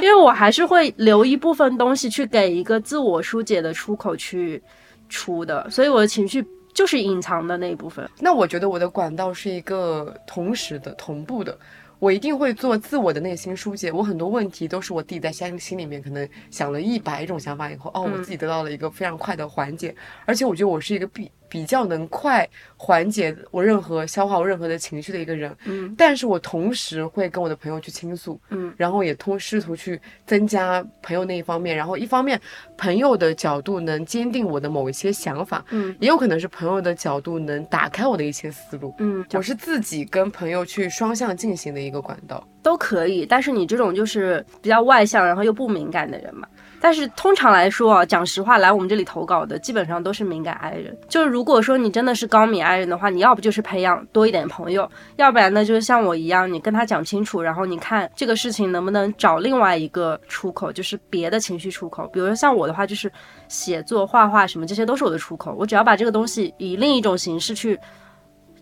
[0.00, 4.62] 因为我还是会留一部分东西去给一个自我疏解的出口去
[5.08, 8.08] 出的，所以我的情绪就是隐藏的那一部分。
[8.20, 11.58] 那我觉得我的管道是一个同时的、同步的。
[12.00, 13.90] 我一定会做自我的内心疏解。
[13.90, 19.92] 我很多问题都是我自己在心心里面可能想了一百种想法以后，哦，我自己得到了一个非常快的缓解。
[20.24, 25.54] 而且我觉得我是一个必比较能快缓解我任何消化我任何的情绪的一个人。
[25.64, 32.40] 嗯但是我同时会跟我的朋友去倾诉，嗯然后也通试图去增加朋友那一方面，然后一方面
[32.76, 38.94] 朋友的角度能坚定我的某一些想法，嗯也有可能是朋友的角度能打开我的一些思路。
[38.98, 42.46] 嗯，我是自己跟朋友去双向进行的一个管道。
[42.60, 46.46] 都可以，但是你这种就是比较外向，然后又不敏感的人嘛。
[46.80, 50.96] 但是通常来说啊，讲实话，来我们这里投稿的基本上都是敏感 I 人。
[51.08, 62.06] 就是如果说你真的是高敏 I 人的话，你要不就是培养多一点朋友，要不然呢就是像我一样，你跟他讲清楚，然后你看这个事情能不能找另外一个出口，就是别的情绪出口。
[62.12, 63.10] 比如说像我的话，就是
[63.48, 65.54] 写作、画画什么，这些都是我的出口。
[65.58, 67.78] 我只要把这个东西以另一种形式去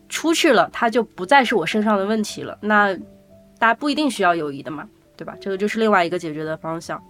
[0.08, 2.56] 出去了，它就不再是我身上的问题了。
[2.62, 2.94] 那
[3.58, 5.36] 大家不一定需要友谊的嘛，对吧？
[5.40, 7.02] 这个就是另外一个解决的方向。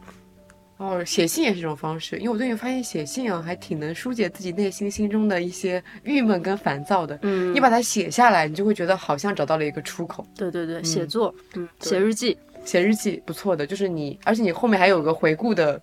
[0.79, 7.19] 哦，写信也是一种方式，因为我最近发现写信啊，还挺能疏解自己内心心中的一些郁闷跟烦躁的。
[7.23, 10.27] 嗯你把它写下来，你就会觉得好像找到了一个出口。
[10.37, 15.81] 对对对，写作，嗯，写日记，写日记不错的，就是你，而且你后面还有个回顾的，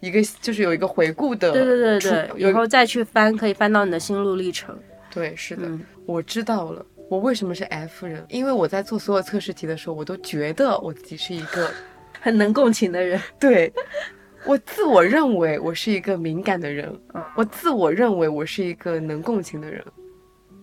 [0.00, 1.52] 一个就是有一个回顾的。
[1.52, 4.76] 对对对对，有以后再去翻，可以翻到你的心路历程。
[5.12, 6.84] 对，是的，嗯我知道了。
[7.08, 8.24] 我为什么是 F 人？
[8.30, 11.70] 因为我在做所有测试题的时候，我都觉得我自己是一个，
[12.20, 13.20] 很能共情的人。
[13.38, 13.72] 对
[14.46, 19.82] 我自我认为我是一个敏感的人，嗯我自我认为我是一个能共情的人，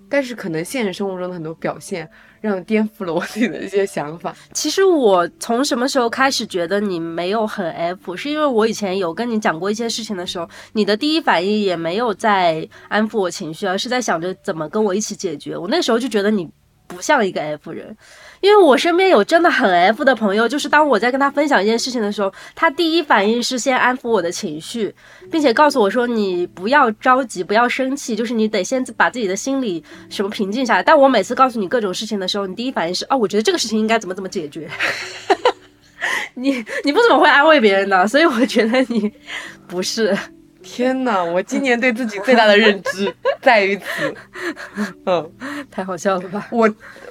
[0.09, 2.09] 但是可能现实生活中的很多表现，
[2.41, 4.35] 让颠覆了我自己的一些想法。
[4.53, 15.57] 其实我从什么时候开始觉得你没有很 F，是因为我以前有跟你讲过一些事情的时候，你的第一反应也没有在安抚我情绪，而是在想着怎么跟我一起解决。
[15.57, 16.47] 我那时候就觉得你
[16.87, 17.95] 不像一个 F 人，
[18.41, 24.93] 因为我身边有真的很 F 的朋友，就是当我在跟他分享一件事情的时候，他第一反应是先安抚我的情绪，
[25.31, 30.83] 并且告诉我说你不要着急，不要生气，就是你得先把自己的心理什么平静下来。
[30.83, 34.67] 但我每次告诉你各种事情的时候，你第一反应是哦，我觉得这个事情应该怎么怎么解决。
[36.33, 39.11] 你你不怎么会安慰别人的，所以我觉得你
[39.67, 40.17] 不是。
[40.61, 41.23] 天哪！
[41.23, 44.15] 我今年对自己最大的认知 在于此。
[45.05, 45.31] 嗯，
[45.69, 46.47] 太好笑了吧？
[46.51, 46.67] 我，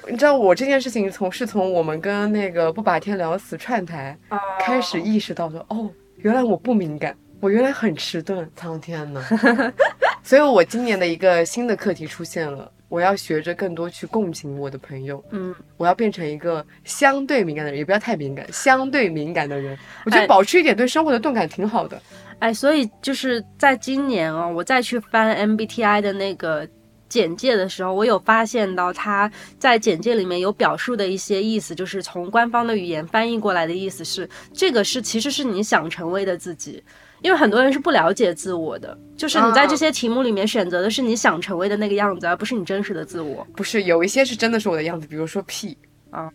[0.08, 4.16] 你知道我这件事情从是从我们跟那个不把天聊死串台
[4.60, 9.22] 开始意识到说，哦，原来我不敏感，我原来很迟钝，苍天呐！
[10.22, 19.76] 所以我今年的一个新的课题出现了，我要学着更多去共情我的朋友，嗯，我要变成一个相对敏感的人，也不要太敏感，相对敏感的人。
[20.04, 22.00] 我觉哎得保持一点对生活的钝感挺好的。
[22.29, 26.66] 哎，所以就是在今年哦，我再去翻 MBTI 的那个
[27.08, 36.82] 简介的时候，我有发现到他在简介里面有表述的一些意思，就是从官方的语言翻译过来的意思是，这个是其实是你想成为的自己。
[37.22, 43.46] 因为很多人是不了解自我的，就是你在这些题目里面选择的是你想成为的那个样子，而不是你真实的自我。
[43.54, 45.76] 不是有一些是真的是我的样子，比如说 P
[46.08, 46.30] 啊，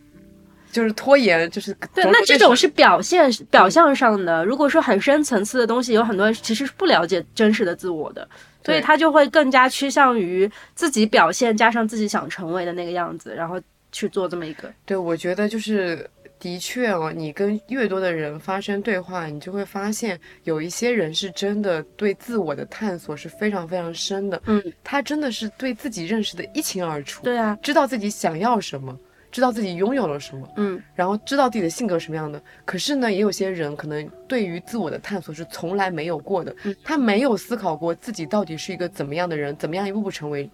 [0.75, 4.43] 就是拖延，就是对，那这种是表现表象上的。
[4.43, 8.27] 如果说很深层次的东西，有很多人其实是不了解真实的自我的，
[8.65, 13.57] 所以他就会更加趋向于自己表现加上自己想成为的那个样子，然后
[13.93, 14.69] 去做这么一个。
[14.85, 16.05] 对，我觉得就是
[16.37, 28.99] 的确哦，你跟越多的人发生对话，你就会发现有一些人是真的对自我的探索是非常非常深的，嗯，他真的是对自己认识的一清二楚，对啊，知道自己想要什么，
[29.35, 32.41] 知道自己拥有了什么，嗯，然后知道自己的性格什么样的。
[32.63, 40.49] 可是呢，也有些人可能对于自我的探索是从来没有过的，嗯他没有思考过自己到底是一个怎么样的人，怎么样一步步成为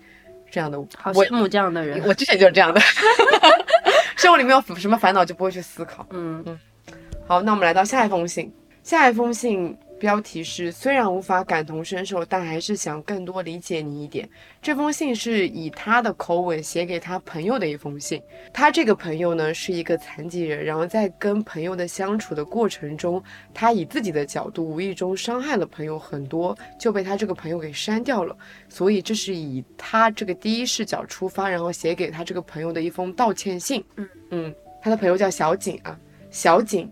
[0.49, 0.79] 这样的。
[0.79, 2.01] 我好羡慕这样的人。
[2.07, 2.81] 我之前就是这样的，
[4.17, 6.03] 生活里面有什么烦恼就不会去思考。
[6.09, 6.59] 嗯嗯
[7.27, 8.51] 好，那我们来到下一封信。
[8.81, 14.27] 下一封信标题是：虽然无法感同身受，但还是想更多理解你一点。
[14.59, 18.19] 这封信是以他的口吻写给他朋友的一封信。
[18.51, 28.35] 他这个朋友呢是一个残疾人，然后在跟朋友的相处的过程中，他以自己的角度无意中伤害了朋友很多，就被他这个朋友给删掉了。
[28.69, 33.85] 所以这是以他这个第一视角出发，然后写给他这个朋友的一封道歉信。
[33.97, 35.95] 嗯嗯，他的朋友叫小景啊，
[36.31, 36.91] 小景。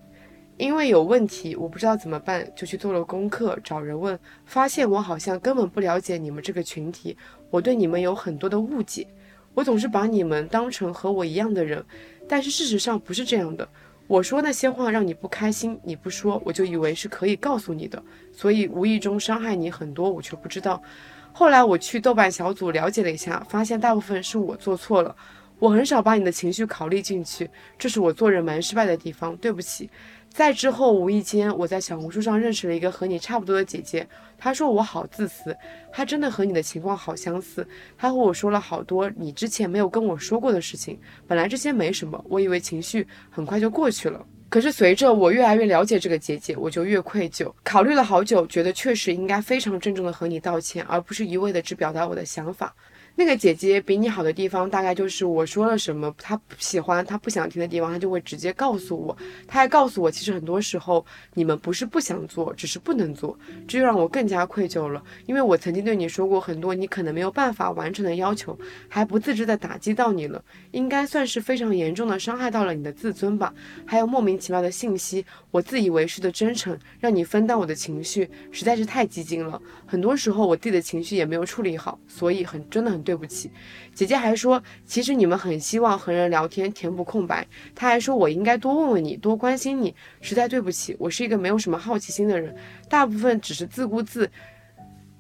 [0.60, 7.16] 因为有问题，我不知道怎么办，就去做了功课，找人问，发现我好像根本不了解你们这个群体，
[7.50, 9.08] 我对你们有很多的误解，
[9.54, 11.82] 我总是把你们当成和我一样的人，
[12.28, 13.66] 但是事实上不是这样的。
[14.06, 20.84] 我说那些话让你不开心，你不说，我就以为是可以告诉你的，所以无意中伤害你很多，我却不知道。
[21.32, 25.16] 后来我去豆瓣小组了解了一下，发现大部分是我做错了，
[25.58, 29.90] 我很少把你的情绪考虑进去，这是我做人蛮失败的地方，对不起。
[30.32, 34.08] 在之后，无意间我在小红书上认识了一个和你差不多的姐姐，
[34.38, 35.56] 她说我好自私，
[35.92, 37.68] 她真的和你的情况好相似。
[37.98, 44.26] 她和我说了好多你之前没有跟我说过的事情，本来这些没什么，我以为情绪很快就过去了。
[44.48, 47.54] 可是随着我越来越了解这个姐姐，我就越愧疚。
[47.64, 52.74] 考虑了好久，觉得确实应该非常郑重的和你道歉，而不是一味的只表达我的想法。
[53.20, 59.18] 那个姐姐比你好的地方，大概就是我说了什么，她不喜欢、她不想听的地方，她就会直接告诉我。
[59.46, 63.38] 她还告诉我，其实很多时候你们不是不想做，只是不能做。
[63.68, 68.58] 这就让我更加愧疚了，因为我曾经对你说过很多你可能没有办法完成的要求，
[68.88, 70.42] 还不自知的打击到你了，
[70.72, 73.54] 应该算是非常严重的伤害到了你的自尊吧。
[73.86, 79.62] 还有莫名其妙的信息，我自以为是的真诚，让你分担我的情绪，实在是太激进了。
[79.90, 83.00] 很多时候我自己的情绪也没有处理好，所以很真的很。
[83.10, 83.50] 对不起，
[83.96, 87.48] 姐姐还说，其实你们很希望和人聊天填补空白。
[87.74, 89.96] 她还说我应该多问问你，多关心你。
[90.22, 92.54] 实在对不起，我是一个没有什么好奇心的人，
[92.88, 94.30] 大部分只是自顾自，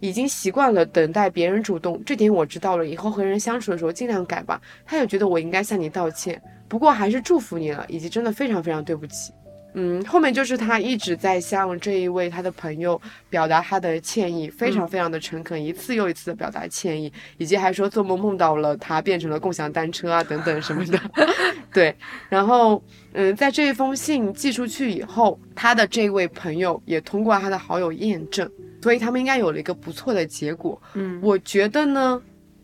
[0.02, 2.00] 已经习惯了等待别人主动。
[2.06, 4.62] 这点我知道了，以后和人相处的时候尽量改吧。
[4.86, 9.32] 她也觉得我应该向你道歉，不过还是祝福你了，以及真的非常非常对不起。
[9.74, 13.00] 嗯，后面就是他一直在向这一位他的朋友
[13.30, 21.00] 表达他的歉意，非常非常的诚恳，一次又一次的表达歉意，以及还说做梦梦到了他变成了共享单车啊等等什么的。
[21.72, 21.96] 对，
[22.30, 28.50] 然后嗯，在这一封信寄出去以后，他的这位朋友也通过他的好友验证，
[28.82, 30.82] 所以他们应该有了一个不错的结果。
[30.96, 32.20] 嗯，我觉得呢，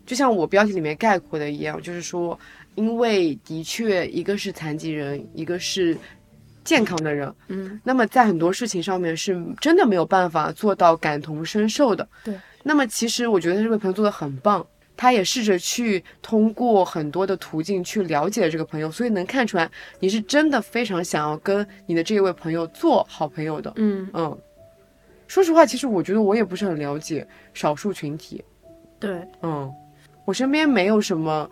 [0.08, 2.38] 就像我标题里面概括的一样，就是说，
[2.74, 5.95] 因为的确一个是残疾人，一个是。
[6.66, 12.05] 健康的人，嗯，那么在很多事情上面是真的没有办法做到感同身受的。
[12.24, 14.66] 对，那么其实我觉得这位朋友做的很棒，
[14.97, 23.72] 他也试着去通过很多的途径去了解这个朋友，所以能看出来你是真的非常想要跟你的这一位朋友做好朋友的。
[23.76, 24.36] 嗯嗯，
[25.28, 28.43] 说实话，其实我觉得我也不是很了解少数群体。
[28.99, 29.72] 对，嗯，
[30.26, 31.47] 我身边没有什么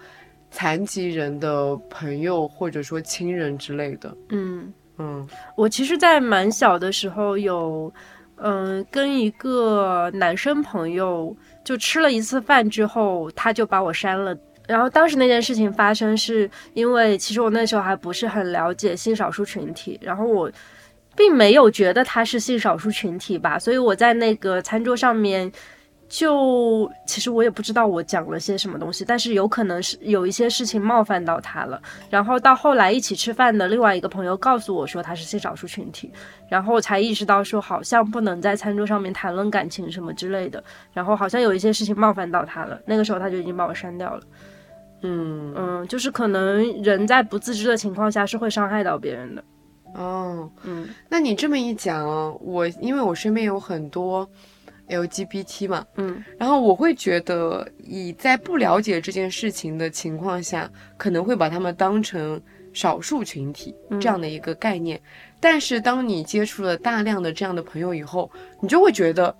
[0.49, 4.17] 残疾人的朋友或者说亲人之类的。
[4.29, 4.73] 嗯。
[5.03, 5.27] 嗯，
[5.57, 7.93] 我其实，在蛮小的时候有，
[8.37, 14.33] 嗯，跟一个男生朋友就吃了一次饭之后，他就把我删了。
[14.65, 20.49] 然后当时那件事情发生，是因为其实我那时候还不是很了解性少数群体，然后我
[21.17, 25.51] 并没有觉得他是性少数群体吧，所以我在那个餐桌上面。
[26.13, 31.81] 就其实我也不知道我讲了些什么东西，但是有可能是有一些事情冒犯到他了。
[32.07, 36.11] 然后到后来一起吃饭的另外一个朋友告诉我说他是性少数群体，
[36.47, 40.63] 然后我才意识到说好像不能在餐桌上面谈论感情什么之类的。
[40.93, 44.21] 然后好像有一些事情冒犯到他了，那个时候他就已经把我删掉了。
[45.01, 49.43] 嗯嗯，就是可能人在不自知的情况下是会伤害到别人的。
[49.95, 52.05] 哦，嗯，那你这么一讲，
[52.39, 54.29] 我因为我身边有很多。
[54.89, 62.41] LGBT 嘛，嗯，然后我会觉得，以在不了解这件事情的情况下，可能会把他们当成
[62.73, 65.01] 少数群体这样的一个概念。
[65.39, 68.31] 但是当你接触了大量的这样的朋友以后，
[68.61, 69.35] 你就会觉得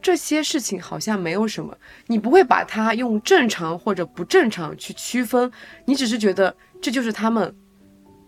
[0.00, 1.76] 这些事情好像没有什么，
[2.06, 5.50] 你不会把它用正常或者不正常去区分，
[5.84, 7.54] 你只是觉得这就是他们。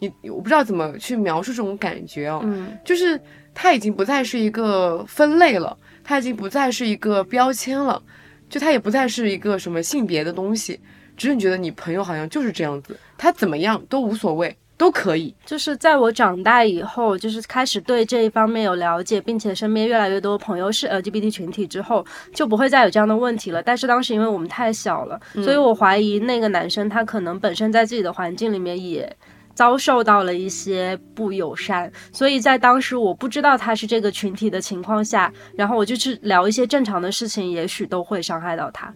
[0.02, 3.20] 你我不知道怎么去描述这种感觉哦，嗯，就是
[3.52, 5.76] 它已经不再是一个分类了。
[6.10, 8.02] 它已经不再是一个标签了，
[8.48, 10.80] 就它也不再是一个什么性别的东西，
[11.16, 15.32] 只是你觉得你朋友好像就是这样子，他怎么样都无所谓，都可以。
[15.46, 22.04] 就是在我长大以后，就是开始对这一方面有了解，并且身边越来越多朋友是 LGBT 群体之后，
[22.34, 23.62] 就不会再有这样的问题了。
[23.62, 29.16] 但是当时因为我们太小了，所以我怀疑那个男生他可能本身在自己的环境里面也。
[29.60, 38.90] 遭受到了一些不友善，所以在当时我不知道他是这个群体的情况下，然后我就去聊一些正常的事情，也许都会伤害到他。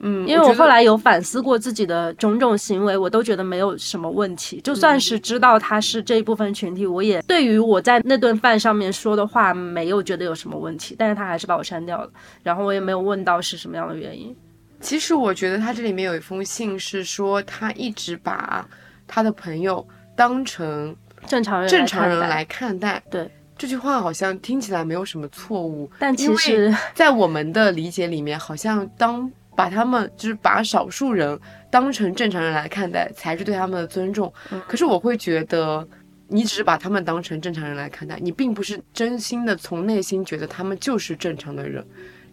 [0.00, 4.60] 嗯，因为我后来有反思过自己的种种行为，我都觉得没有什么问题。
[4.60, 10.94] 就算是知道他是这一部分群体，我也对于我在那顿饭上面说的话没有觉得有什么问题。
[10.98, 12.10] 但是他还是把我删掉了，
[12.42, 14.36] 然后我也没有问到是什么样的原因。
[14.78, 18.68] 其实我觉得他这里面有一封信是说他一直把。
[19.12, 19.84] 他的朋友
[20.14, 20.94] 当成
[21.26, 31.36] 正常人正常人来看待，对这句话好像听起来没有什么错误，但其实， 在我们的理解里面，好像当把他们就是把少数人
[31.72, 34.32] 当成正常人来看待，才是对他们的尊重。
[34.68, 35.86] 可是我会觉得，
[36.28, 41.84] 你只是把他们当成正常人来看待，你并不是真心的从内心觉得他们就是正常的人，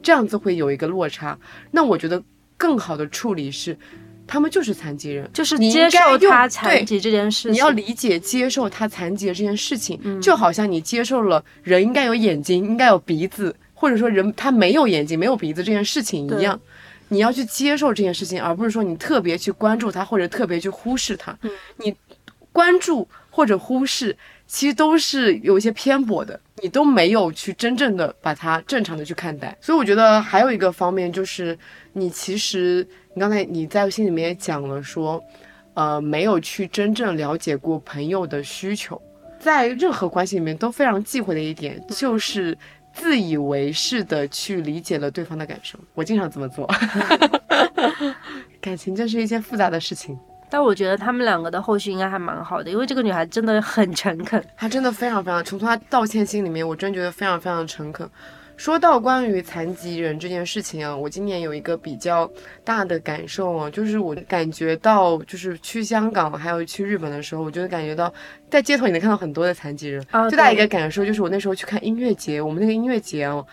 [0.03, 1.35] 这样子会有一个落差。
[1.71, 2.21] 那我觉得
[2.55, 3.75] 更好的处理是。
[4.27, 7.53] 他们就是残疾人，就是接受他残对疾这件事情。
[7.53, 16.59] 你要理解、接受他残疾的这件事情，嗯就好像你接受了人应该有眼睛、应该有鼻子，或者说人他没有眼睛、没有鼻子这件事情一样。
[17.09, 21.37] 你要去接受这件事情，而不是说你特别去关注他，或者特别去忽视他。
[21.41, 21.95] 嗯你
[22.51, 24.17] 关注或者忽视，
[24.47, 29.55] 其实都是有一些偏颇的，你都没有去真正的把它正常的去看待。
[29.61, 31.57] 所以我觉得还有一个方面就是，
[31.93, 32.85] 你其实
[33.17, 35.19] 你刚才你在信里面也讲了说，
[35.73, 39.01] 呃，没有去真正了解过朋友的需求，
[39.39, 42.55] 在任何关系里面都非常忌讳的一点就是。
[42.93, 46.67] 自以为是的去理解了对方的感受，我经常这么做。
[48.59, 50.17] 感情真是一件复杂的事情，
[50.49, 54.43] 但我觉得他们两个的后续应该还蛮好的，因为这个女孩真的很诚恳。
[54.55, 58.09] 她真的非常非常，从她道歉信里面，我真觉得非常非常诚恳。
[58.57, 62.29] 说到关于残疾人这件事情啊，我今年有一个比较
[62.63, 68.11] 大的感受啊，就是我感觉到，就是去香港还有去日本的时候，我就感觉到
[68.49, 70.03] 在街头你能看到很多的残疾人。
[70.09, 73.45] 啊最大一个感受就是我那时候去看音乐节，我们那个音乐节啊，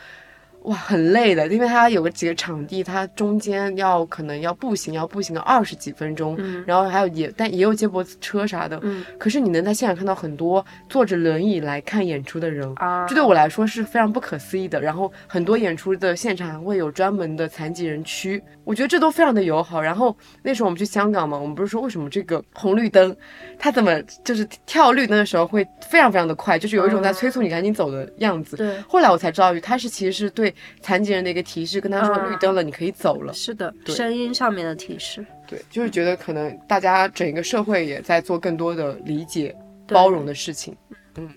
[0.65, 14.81] 哇，很累的，因为它有个几个场地，它中间要可能要步行，要步行个二十几分钟，嗯然后还有也但也有接驳车啥的，嗯可是你能在现场看到很多坐着轮椅来看演出的人，啊，这对我来说是非常不可思议的。
[14.81, 19.81] 然后很多演出的现场还会有专门的残疾人区，我觉得这都非常的友好。
[19.83, 23.15] 然后那时候我们去香港嘛，我们不是说为什么这个红绿灯，
[23.59, 28.57] 它怎么就是跳绿灯的时候会非常非常的快，就是有一种在催促你赶紧走的样子。
[28.57, 33.33] 对，后来我才知道，它是其实是对残疾人的一个提示，跟他说嗯绿灯了，你可以走了。
[33.33, 39.55] 是的，声音上面的提示，对，就是觉得可能大家整个社会也在做更多的理解、
[39.89, 40.77] 包容的事情。
[41.17, 41.29] 嗯，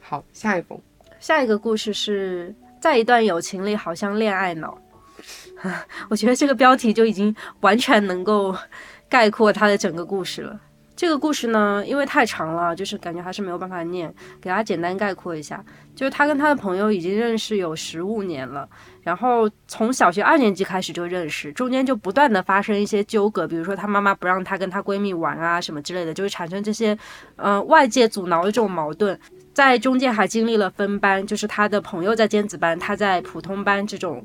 [0.00, 0.80] 好，下一封。
[1.18, 4.78] 下一个故事是在一段友情里好像恋爱脑，
[6.08, 8.54] 我觉得这个标题就已经完全能够
[9.08, 10.60] 概括他的整个故事了。
[10.96, 15.62] 这个故事呢，因为太长了，就是感觉还是没有办法念，给大家简单概括一下。
[15.94, 18.68] 就是他跟他的朋友已经认识有十五年了，
[19.02, 26.96] 然后从小学二年级开始就认识，中间就不断的发生一些纠葛，比如说她妈妈不让她跟她闺蜜玩啊什么之类的，就会产生这些
[27.36, 29.18] 呃外界阻挠的这种矛盾。
[29.52, 34.22] 在中间还经历了分班，就是他的朋友在尖子班，他在普通班这种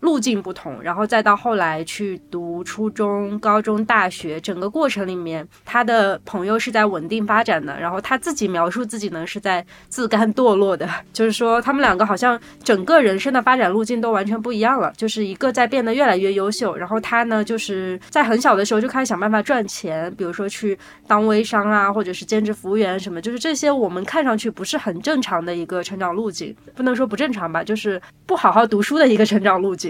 [0.00, 20.78] 路径不同，然后再到后来去读初中、高中、大学，整个过程里面，他的朋友是在稳定发展的，然后他自己描述自己呢是在自甘堕落的， 就是说他们两个好像整个人生的发展路径都完全不一样了，就是一个在变得越来越优秀，然后他呢就是在很小的时候就开始想办法赚钱，比如说去
[21.08, 29.87] 当微商啊，或者是兼职服务员什么，就是这些我们看上去不是很正常的一个成长路径，不能说不正常吧，就是不好好读书的一个成长路径。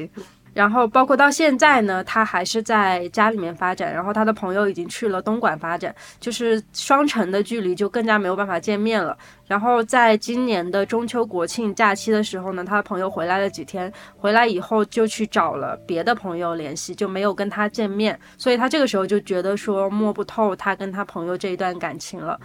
[0.54, 9.16] 然后包括到现在呢，他还是在家里面发展，然后他的朋友已经去了东莞发展，就是双城的距离就更加没有办法见面了。
[9.46, 22.40] 然后在今年的中秋国庆假期的时候呢，他的朋友回来了几天，回来以后就去找了别的朋友联系，就没有跟他见面，所以他这个时候就觉得说摸不透他跟他朋友这一段感情了。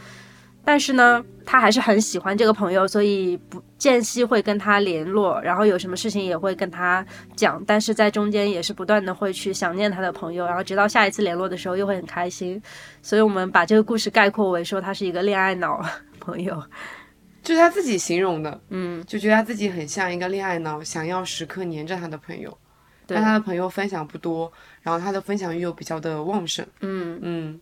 [0.65, 7.05] 但是呢，他还是很喜欢这个朋友，所以不间隙会跟他联络，然后有什么事情也会跟他
[7.35, 12.61] 讲，但是在中间也是不断的会去想念他的朋友，然后直到下一次联络的时候又会很开心，
[13.01, 15.83] 所以我们把这个故事概括为说他是一个恋爱脑
[16.19, 16.63] 朋友，
[17.43, 22.57] 就是他自己形容的，嗯，就觉得他自己很像一个恋爱脑，想要时刻黏着他的朋友，
[23.05, 23.15] 对。
[23.15, 24.49] 但他的朋友分享不多，
[24.81, 26.65] 然后他的分享欲又比较的旺盛。
[26.79, 27.59] 嗯，嗯，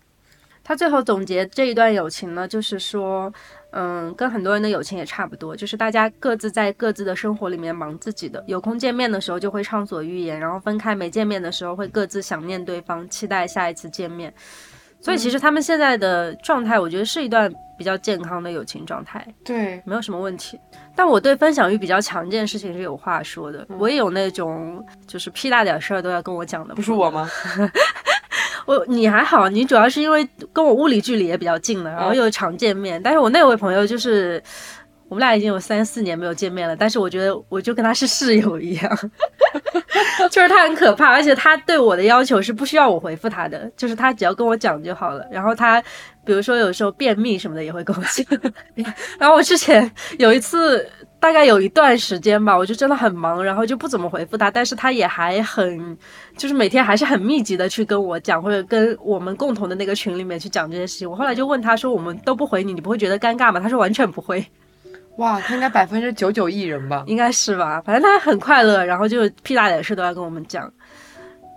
[0.72, 3.30] 他最后总结这一段友情呢，就是说，
[3.72, 14.34] 嗯，跟很多人的友情也差不多，就是大家各自在各自的生活里面忙自己的，有空见面的时候就会畅所欲言，然后分开没见面的时候会各自想念对方，期待下一次见面。
[15.02, 20.58] 所以其实他们现在的状态，我觉得是一段比较健康的友情状态，对，没有什么问题。
[20.96, 27.30] 但我对分享欲比较强这件事情是有话说的，我也有那种就是屁大点事儿都要跟我讲的，不是我吗？
[28.66, 33.02] 我你还好，你主要是因为跟我物理距离也比较近了，然后又常见面。
[33.02, 34.42] 但是我那位朋友就是，
[35.10, 39.10] 我们俩已经有三四年没有见面了，但是我觉得我就跟他是室友一样，
[40.32, 45.26] 就是他很可怕，而且他对我的要求是不需要我回复他的，就是他只要跟我讲就好了。
[45.32, 45.82] 然后他
[46.26, 48.40] 比如说有时候便秘什么的也会跟我讲。
[49.20, 50.88] 然后我之前有一次。
[51.22, 55.96] 大概有一段时间吧，我就真的很忙，然后就不怎么回复他，但是他也还很，
[56.36, 61.10] 就是每天还是很密集的去跟我讲，或者跟我们共同的那个群里面去讲这些事情。
[61.10, 64.44] 我后来就问他说：“我们都不回你，你不会觉得尴尬吗？”他说：“完全不会，
[65.18, 67.04] 哇，他应该百分之九九艺人吧？
[67.06, 67.80] 应该是吧？
[67.86, 70.74] 反正他很快乐，然后就屁大点事都要跟我们讲。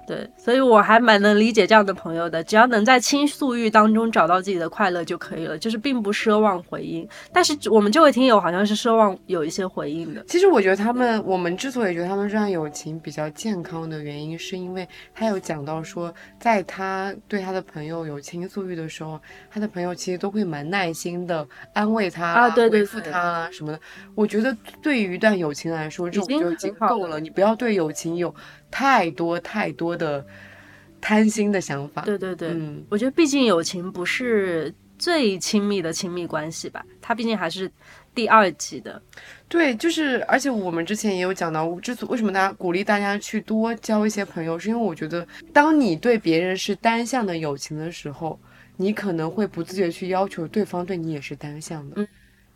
[0.06, 7.08] 对，所以我还蛮能理解这样的朋友的，只要能在倾诉欲当中找到自己的快乐就可以了，就是并不奢望回应。
[7.32, 10.22] 但是我们这位听友好像是奢望有一些回应的。
[10.28, 23.80] 其实我觉得他们，我们之所以觉得他们这段友情比较健康的原因，是因为他有讲到说，在他对他的朋友有倾诉欲的时候，他的朋友其实都会蛮耐心的安慰他啊对对回复对他啊什么的。
[24.14, 27.18] 我觉得对于一段友情来说，这种就已经够了。
[27.18, 28.34] 你不要对友情有
[28.74, 30.26] 太多太多的
[31.00, 32.02] 贪心的想法。
[32.02, 37.70] 对对对，嗯，我觉得毕竟友情不是最亲密的亲密关系吧，它毕竟还是
[38.16, 39.00] 第二级的。
[39.48, 48.36] 对，就是，而且我们之前也有讲到，之所为什么大家鼓励大家去多交一些朋友，是因为我觉得，当你对别人是单向的友情的时候，
[48.76, 52.02] 你可能会不自觉去要求对方对你也是单向的。
[52.02, 52.08] 嗯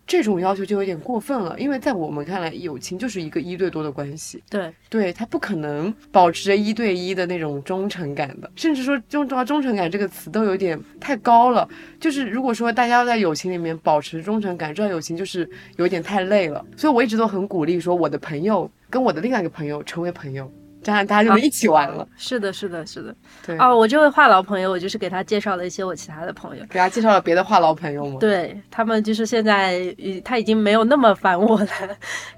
[0.09, 11.69] 这种要求就有点过分了，因为在我们看来，友情就是一个一对多的关系，对，对他不可能保持着一对一的那种忠诚感的，甚至说用到忠诚感这个词都有点太高了。
[12.01, 15.47] 就是如果说大家要在友情里面保持忠诚感，这段友情就是
[15.77, 16.65] 有点太累了。
[16.75, 20.51] 所以我一直都很鼓励说，我的朋友跟我的另外一个朋友成为朋友，
[20.83, 22.07] 这样大家就能一起玩了。
[22.17, 23.15] 是的，是的，是的。
[23.45, 26.65] 对，哦，我这位话痨朋友，我就是给他介绍了一些我其他的朋友。
[26.71, 28.17] 给他介绍了别的话痨朋友吗？
[28.21, 31.69] 对他们就是现在，呃他已经没有那么烦我了。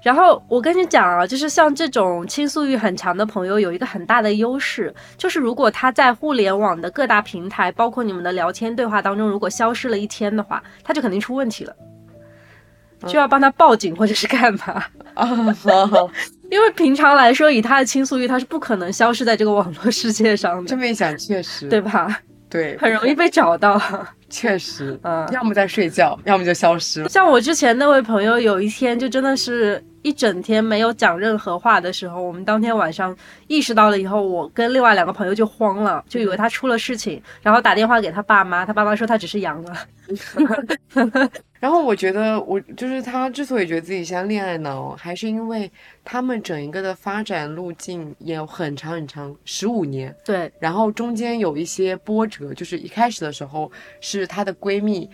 [0.01, 11.75] 然后我跟你讲啊，就是像这种倾诉欲很强的朋友，有一个很大的优势，就是如果他在互联网的各大平台，包括你们的聊天对话当中，如果消失了一天的话，他就肯定出问题了，
[13.07, 14.83] 就要帮他报警或者是干嘛。
[15.13, 15.27] 啊，
[16.51, 22.19] 因为平常来说，以他的倾诉欲，他是不可能消失在这个网络世界上的，这么一想，确实，对吧？
[22.49, 23.81] 对，很容易被找到。
[24.29, 27.07] 确实，嗯要么在睡觉，要么就消失了。
[27.07, 33.15] 像我之前那位朋友，有一天就真的是一整天没有讲任何话的时候，我们当天晚上
[33.47, 39.77] 意识到了以后，我跟另外两个朋友就慌了，就以为他出了事情，然后打电话给他爸妈，他爸妈说他只是阳了。
[41.61, 45.71] 然后我觉得，我就是他之所以觉得自己像恋爱脑，还是因为
[46.03, 50.13] 他们整一个的发展路径也有很长很长，十五年。
[50.25, 55.07] 对，然后中间有一些波折，就是一开始的时候是她的闺蜜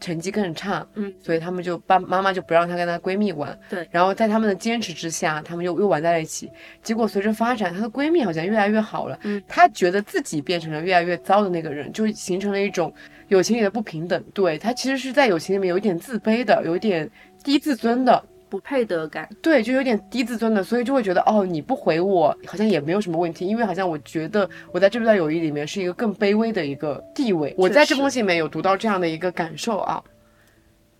[0.00, 6.50] 成绩更差，嗯，所以他们就爸妈妈就不让她跟她闺蜜玩，对然后在他们的坚持之下，他们又又玩在了一起。
[6.82, 12.92] 结果随着发展，她的闺蜜好像越来越好了，嗯，她觉得自己变成了越来越糟的那个人，就形成了一种
[13.32, 14.22] 友情里的不平等。
[14.34, 17.10] 对他其实是在友情里面有一点自卑的，有一点
[17.42, 19.28] 低自尊的，不配得感。
[19.40, 27.54] 对，就有点低自尊的，所以就会觉得哦，你不回我好像也没有什么问题，因为好像我觉得我在这段友谊里面是一个更卑微的一个地位。
[27.56, 30.02] 我在这封信里面有读到这样的一个感受啊。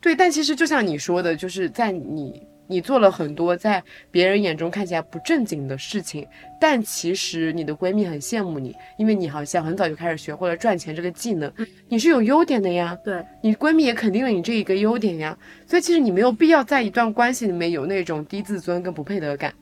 [0.01, 6.26] 对，但其实就像你说的，就是在你你做了很多在别人眼中看起来不正经的事情，
[6.60, 11.52] 但其实你的闺蜜很羡慕你，因为你好像很早就开始学会了赚钱这个技能，
[11.88, 12.96] 你是有优点的呀。
[13.04, 15.36] 对，你闺蜜也肯定了你这一个优点呀，
[15.66, 19.52] 所以其实你没有必要在一段关系里面有那种低自尊跟不配得感。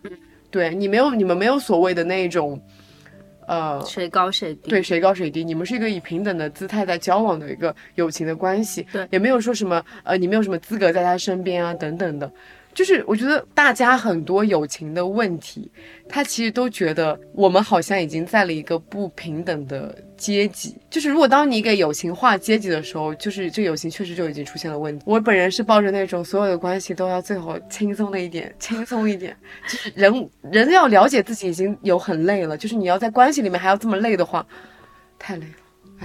[0.50, 2.60] 对你没有，你们没有所谓的那种，
[3.46, 4.70] 呃，谁高谁低。
[4.70, 12.30] 对，谁高谁低，你们是一个以平等的姿态在交往的一个友情的关系，对也没有说什么呃，你没有什么资格在他身边啊等等的。
[12.72, 15.70] 就是我觉得大家很多友情的问题，
[16.08, 20.76] 他其实都觉得我们好像已经在了一个不平等的阶级。
[20.88, 25.04] 就是如果当你给友情划阶级的时候，就是这友情确实就已经出现了问题。
[25.06, 29.36] 我本人是抱着那种所有的关系都要最好轻松的一点， 轻松一点。
[29.68, 34.46] 就是人人要了解自己已经有很累了，就是你要在关系里面还要这么累的话，
[35.18, 35.52] 太累了。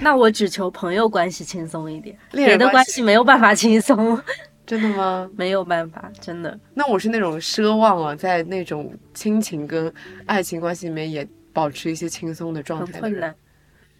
[0.01, 4.19] 那我只求朋友关系轻松一点，恋人别的关系没有办法轻松，
[4.65, 5.29] 真的吗？
[5.37, 6.59] 没有办法，真的。
[6.73, 9.91] 那我是那种奢望啊，在那种亲情跟
[10.25, 12.99] 爱情关系里面也保持一些轻松的状态。
[12.99, 13.33] 困难，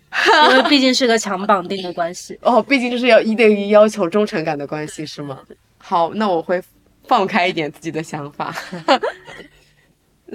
[0.51, 2.37] 因为毕竟是个强绑定的关系。
[2.41, 5.39] 哦，毕竟就是要一对一要求忠诚感的关系，是吗？
[5.77, 6.61] 好，那我会
[7.07, 8.53] 放开一点自己的想法。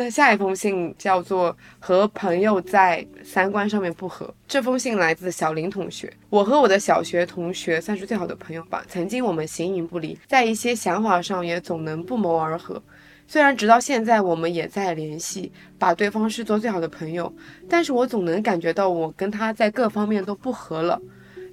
[0.02, 4.24] 那下一封信叫做《和朋友在三观上面不合》。
[4.48, 6.10] 这封信来自小林同学。
[6.30, 12.82] 我和我的小学同学算是最好的朋友吧，曾经我们形影不离，在一些想法上也总能不谋而合。
[13.28, 17.30] 虽然直到现在我们也在联系，把对方视作最好的朋友，
[17.68, 20.98] 但是我总能感觉到我跟他在各方面都不合了。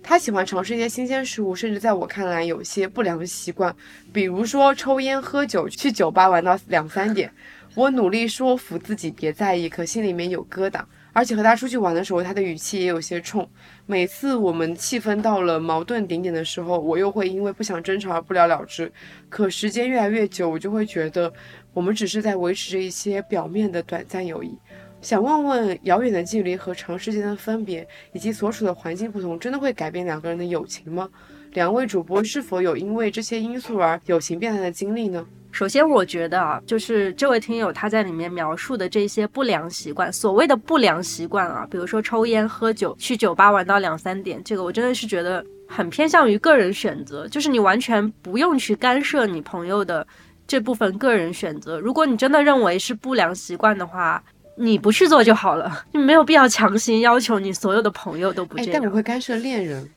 [0.02, 3.76] 他喜欢尝试一些新鲜事物，甚至在我看来有些不良习惯，
[4.14, 7.30] 比如说抽烟、喝酒、去酒吧玩到两三点。
[7.78, 10.82] 我努力说服自己别在意，可心里面有疙瘩。
[11.14, 13.48] 而且和他出去玩的时候，他的语气也有些冲。
[13.86, 18.92] 每次我们气氛到了矛盾顶点的时候，我又会因为不想争吵而不了了之。
[19.30, 21.32] 可时间越来越久，我就会觉得
[21.72, 24.58] 我们只是在维持着一些表面的短暂友谊。
[25.00, 31.08] 想问问，遥远的距离和长时间的分别，以及所处的环境不同，真的会改变两个人的友情吗？
[31.54, 35.24] 两位主播是否有因为这些因素而友情变淡的经历呢？
[35.58, 50.06] 首先，我觉得啊，就是这位听友他在里面描述的这些不良习惯，所谓的不良习惯啊，比如说抽烟、喝酒、去酒吧玩到两三点，这个我真的是觉得很偏向于个人选择，就是你完全不用去干涉你朋友的
[50.46, 51.80] 这部分个人选择。
[51.80, 54.24] 如果你真的认为是不良习惯的话，
[54.58, 58.74] 你不去做就好了，你没有必要强行要求你所有的朋友都不这样。
[58.74, 59.90] 但我会干涉恋人，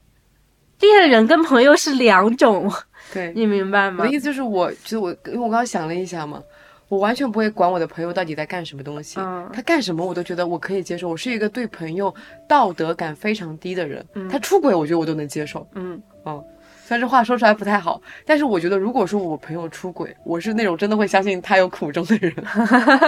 [0.80, 2.72] 恋人跟朋友是两种。
[3.12, 4.04] 对你明白吗？
[4.04, 6.42] 我的意思就是，我其实我因为我刚刚想了一下嘛，
[6.88, 9.16] 我完全不会管我的朋友到底在干什么东西，
[9.52, 11.08] 他干什么我都觉得我可以接受。
[11.08, 12.14] 我是一个对朋友
[12.48, 15.66] 道德感非常低的人，他出轨我觉得我都能接受。
[15.74, 16.44] 嗯嗯，
[16.90, 22.34] 虽然这话说出来不太好，但是我觉得如果说我朋友出轨，我是那种真的会相信他有苦衷的人。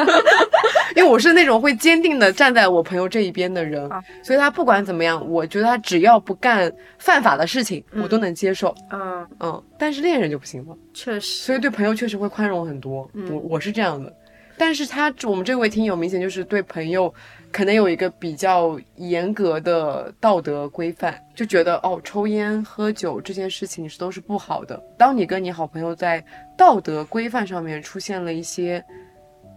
[0.95, 3.91] 因为我是那种会坚定的站在我朋友这一边的人，
[4.22, 8.72] 所以他不管怎么样，我觉得他只要不干犯法的事情，我都能接受。
[8.93, 11.43] 嗯嗯，但是恋人就不行了，确实。
[11.43, 13.11] 所以对朋友确实会宽容很多。
[13.28, 14.14] 我我是这样的，
[14.57, 17.12] 但是他我们这位听友明显就是对朋友
[17.53, 24.82] 可能有一个比较严格的道德规范，就觉得哦，抽烟喝酒这件事情是都是不好的。
[24.98, 26.24] 当你跟你好朋友在
[26.57, 28.84] 道德规范上面出现了一些。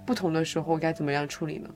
[0.06, 1.68] 不同的时候该怎么样处理呢？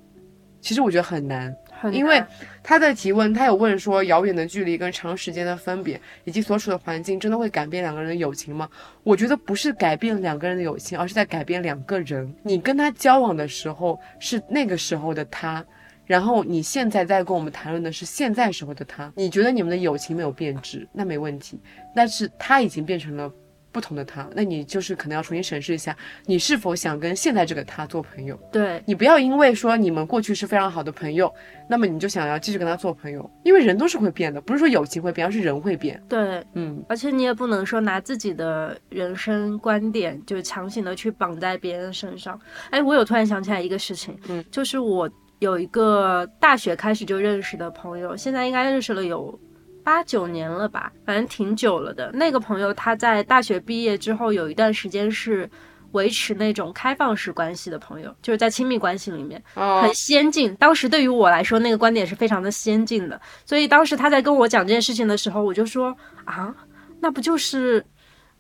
[0.62, 1.52] 其实我觉得很难，
[1.92, 2.24] 因为
[2.62, 8.70] 他的提问，他有问说，遥远的距离跟长时间的分别，以及所处的环境，真的会改变两个人的友情吗？
[9.02, 12.32] 我觉得不是改变两个人的友情，而是在改变两个人。
[12.44, 15.66] 你跟他交往的时候是那个时候的他，
[16.10, 19.14] 然后你现在在跟我们谈论的是现在时候的他。
[19.16, 21.60] 你觉得你们的友情没有变质，那没问题，
[21.96, 23.32] 但是他已经变成了。
[23.72, 25.96] 不同的他，那你就是可能要重新审视一下，
[26.26, 28.36] 你是否想跟现在这个他做朋友？
[28.52, 31.32] 对你不要因为说你们过去是非常好的朋友，
[31.70, 36.02] 那么你就想要继续跟他做朋友，因为人都是会变的，不是说友情会变，而是人会变。
[36.10, 42.42] 对，嗯，而且你也不能说拿自己的人生观点就强行的去绑在别人身上。
[42.72, 45.08] 哎，我有突然想起来一个事情，嗯，就是我
[45.40, 49.40] 有一个大学开始就认识的朋友，现在应该认识了有。
[49.82, 52.12] 八九年了吧，反正挺久了的。
[52.14, 55.50] 那个朋友他在大学毕业之后有一段时间是
[55.94, 60.54] 维持那种开放式关系的朋友，就是在亲密关系里面很先进。
[60.58, 63.20] 当时对于我来说，那个观点是非常的先进的。
[63.46, 66.54] 所以当时他在跟我讲这件事情的时候，我就说啊，
[67.00, 67.84] 那不就是。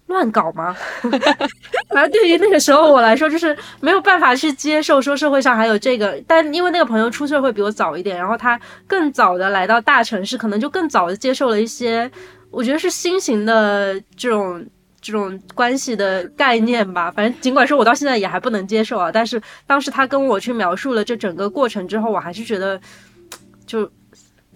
[0.09, 0.75] 乱搞吗？
[1.89, 6.21] 反正对于那个时候我来说，就是没有办法去接受说社会上还有这个。
[6.27, 12.11] 但因为那个朋友出社会比我早一点，然后他更早的来到大城市，可能就更早的接受了一些，
[12.51, 14.65] 我觉得是新型的这种
[14.99, 17.09] 这种关系的概念吧。
[17.11, 22.79] 反正尽管说我到现在也还不能接受啊，但是当时他跟我去描述了这整个过程之后，我还是觉得
[23.65, 23.89] 就。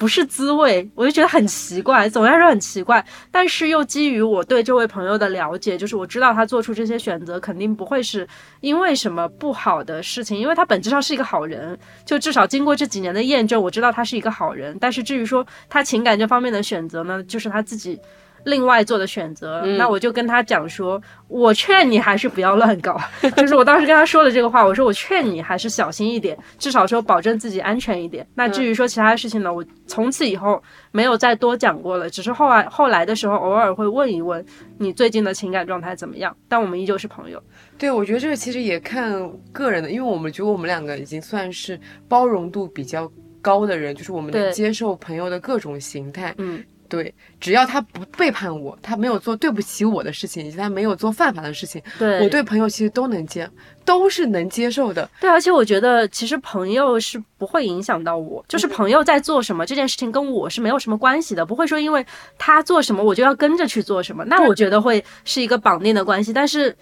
[0.03, 3.05] 不是滋味，我就觉得很奇怪，总来说很奇怪。
[3.31, 8.27] 但是又基于我对这位朋友的了解，就是我知道他做出这些选择肯定不会是
[8.59, 11.79] 因为什么不好的事情，因为他本质上是一个好人。
[12.05, 14.77] 就至少经过这几年的验证，我知道他是一个好人。
[14.77, 17.97] 但是至于说他情感这方面的选择呢，就是他自己。
[18.45, 22.99] 另外做的选择，那我就跟他讲说，我劝你还是不要乱搞。
[23.37, 28.27] 就是我当时跟他说的这个话，我说我劝你还是小心一点，至少说保证自己安全一点。
[28.35, 34.43] 那至于说其他事情呢，我从此以后没有再多讲过了，只是后来后来的时候偶尔会问一问
[34.77, 37.41] 你最近的情感状态怎么样，但我们依旧是朋友。
[37.77, 46.33] 对，我觉得这个其实也看个人的，因为我们觉得我们两个已经算是包容度比较高的人，就是我们能接受朋友的各种形态。
[46.37, 46.63] 嗯。
[46.93, 53.49] 对，只要他不背叛我，他没有做对不起我的事情，以及他没有做犯法的事情，对我对朋友其实都能接，
[53.83, 55.09] 都是能接受的。
[55.19, 62.05] 对，而且我觉得其实朋友是不会影响到我，就是朋友在做什么这件事情跟我是没有什么关系的，不会说因为
[62.37, 66.77] 他做什么我就要跟着去做什么，那我觉得会是一个绑定的关系，但是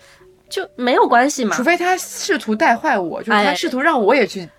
[0.49, 4.49] 就没有关系嘛，除非他试图带坏我，就是他试图让我也去。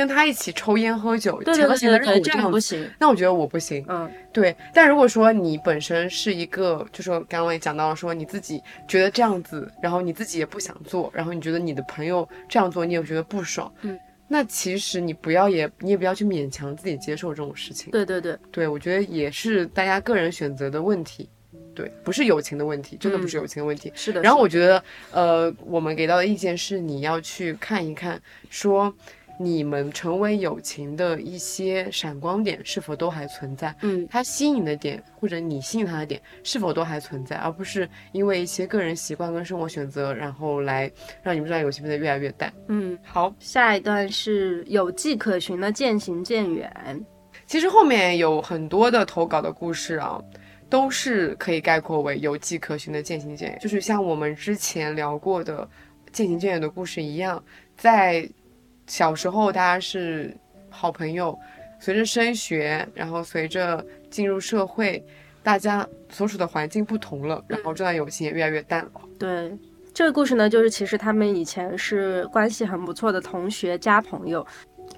[0.00, 3.84] 跟他一起抽烟喝酒，强行的让我这样不行，那我觉得我不行。
[3.86, 4.56] 嗯，对。
[4.72, 13.70] 但如果说你本身是一个，就说刚刚也讲到了说你自己觉得这样子，然后你自己也不想做，然后你觉得你的朋友这样做，你也觉得不爽。
[13.82, 17.90] 嗯，那其实你不要也，你也不要去勉强自己接受这种事情。
[17.90, 21.28] 对对对，对我觉得也是大家个人选择的问题。
[21.74, 23.92] 对，不是友情的问题，真的不是友情的问题。
[23.94, 24.22] 是的。
[24.22, 24.82] 然后我觉得，
[25.12, 28.94] 呃，我们给到的意见是你要去看一看，说。
[29.42, 33.74] 你们成为友情的一些闪光点是否都还存在？
[33.80, 42.52] 嗯，他吸引的点或者你吸引他的点是否都还存在，而不是因为一些个人习惯跟生活选择，然后来让你们这段友情变得越来越淡。
[42.68, 46.70] 嗯，好，下一段是有迹可循的渐行渐远。
[47.46, 50.22] 其实后面有很多的投稿的故事啊，
[50.68, 55.66] 都是可以概括为有迹可循的渐行渐远，就是像我们之前聊过的
[56.12, 57.42] 渐行渐远的故事一样，
[57.74, 58.28] 在
[58.90, 60.36] 小时候大家是
[60.68, 61.38] 好朋友，
[61.78, 65.00] 随着升学，然后随着进入社会，
[65.44, 68.90] 大家所处的环境不同了，然后这段友情也越来越淡了。
[69.16, 69.56] 对，
[69.94, 74.44] 这个故事呢，就是其实他们以前是关系很不错的同学加朋友，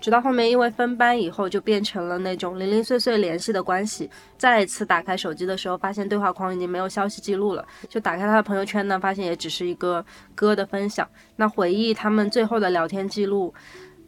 [0.01, 4.11] 直到后面因为分班以后，就变成了那种零零碎碎联系的关系。
[4.37, 11.09] 再一次打开手机的时候，发现对话框已经没有消息记录了，就打开他的朋友圈呢，发现也只是一个歌的分享。
[11.37, 13.55] 那回忆他们最后的聊天记录，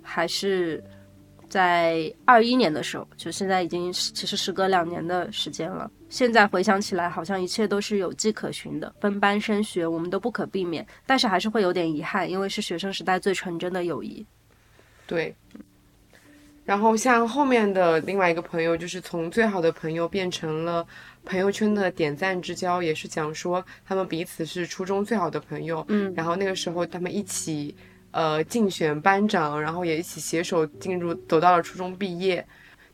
[0.02, 0.82] 还是
[1.48, 5.88] 在二一年的时候，就现在已经其实时隔两年的时间了。
[6.08, 8.92] 现在回想起来，好像一切都是有迹可循的。
[9.00, 14.26] 分班升学，我们都不可避免，但是还是会有点遗憾，因为是学生时代最纯真的友谊。
[15.06, 15.32] 对。
[16.64, 20.86] 然后像后面的另外一个朋友，就是从最好的朋友变成了
[21.24, 25.84] 朋友圈的点赞之交，也是讲说他们彼此是初中最好的朋友。
[25.88, 27.76] 嗯，然后那个时候他们一起
[28.12, 32.46] 呃竞选班长，然后也一起携手进入走到了初中毕业。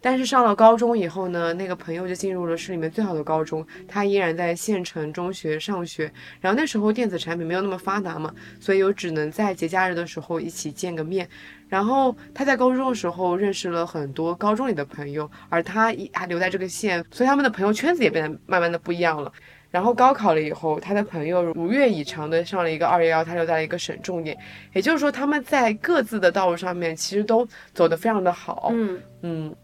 [0.02, 6.10] 但是上了高中以后呢，那个朋友就进入了市里面最好的高中，他依然在县城中学上学。
[6.40, 11.28] 然后那时候电子产品没有那么发达嘛，所以我只能在节假日的时候一起见个面。
[11.70, 19.32] 然后他在高中的时候认识了很多高中里的朋友，而他一还留在这个县，所以他们的朋友圈子也变得慢慢的不一样了。
[19.70, 24.36] 然后高考了以后，他的朋友如愿以偿的上了一个二幺幺，他留在了一个省重点，
[24.72, 28.70] 也就是说他们在各自的道路上面其实都走得非常的好。
[28.72, 29.54] 嗯嗯，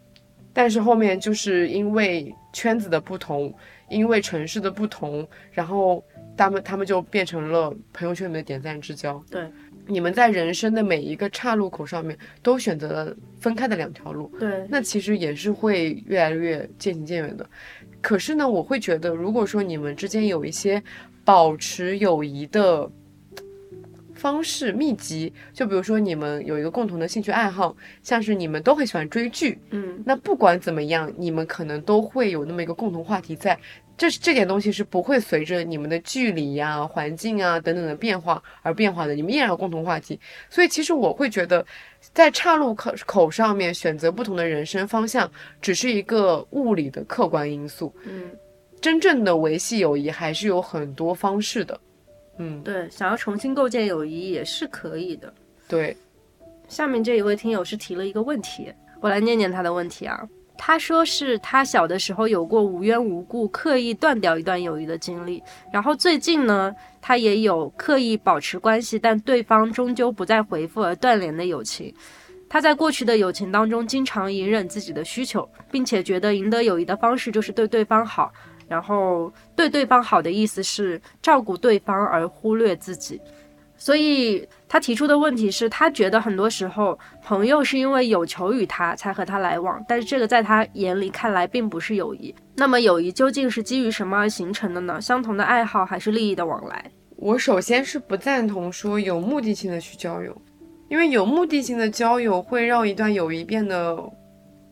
[0.53, 3.53] 但是后面就是因为圈子的不同，
[3.89, 6.05] 因为城市的不同，然后
[6.37, 9.21] 他们他们就变成了朋友圈里面的点赞之交。
[9.29, 9.51] 对，
[9.87, 17.49] 你们在人生的每一个岔路口上面都选择了分开的两条路，对，那其实也是会越来越渐行渐远的。
[18.01, 20.83] 可是呢，我会觉得，如果说你们之间有一些
[21.25, 22.91] 保持友谊的
[24.15, 33.59] 方式秘籍，就比如说你们有一个共同的兴趣爱好，像是你们都很喜欢追剧，嗯那不管怎么样，你们可能都会有那么一个共同话题在。
[33.97, 40.21] 这是这点东西是不会随着你们的距离呀、环境啊等等的变化而变化的，你们依然有共同话题。
[40.51, 41.65] 所以其实我会觉得，
[42.13, 45.31] 在岔路口口上面选择不同的人生方向，
[45.63, 47.95] 只是一个物理的客观因素。
[48.05, 48.31] 嗯，
[48.81, 51.81] 真正的维系友谊还是有很多方式的。
[52.39, 55.33] 嗯，对，想要重新构建友谊也是可以的。
[55.67, 55.97] 对，
[56.69, 58.71] 下面这一位听友是提了一个问题，
[59.01, 60.23] 我来念念他的问题啊。
[60.59, 71.95] 他说是他小的时候有过无缘无故刻意断掉一段友谊的经历，然后最近呢，他也有刻意保持关系，但对方终究不再回复而断联的友情。
[72.49, 78.33] 他在过去的友情当中，经常隐忍自己的需求，并且觉得赢得友谊的方式就是对对方好，
[78.69, 83.21] 然后对对方好的意思是照顾对方而忽略自己。
[83.79, 92.35] 所以他提出的问题是他觉得很多时候朋友是因为有求于他才和他来往，但是这个在他眼里看来并不是友谊。
[92.57, 95.01] 那么友谊究竟是基于什么而形成的呢？
[95.01, 96.91] 相同的爱好还是利益的往来？
[97.17, 100.37] 我首先是不赞同说有目的性的去交友，
[100.89, 103.97] 因为有目的性的交友会让一段友谊变得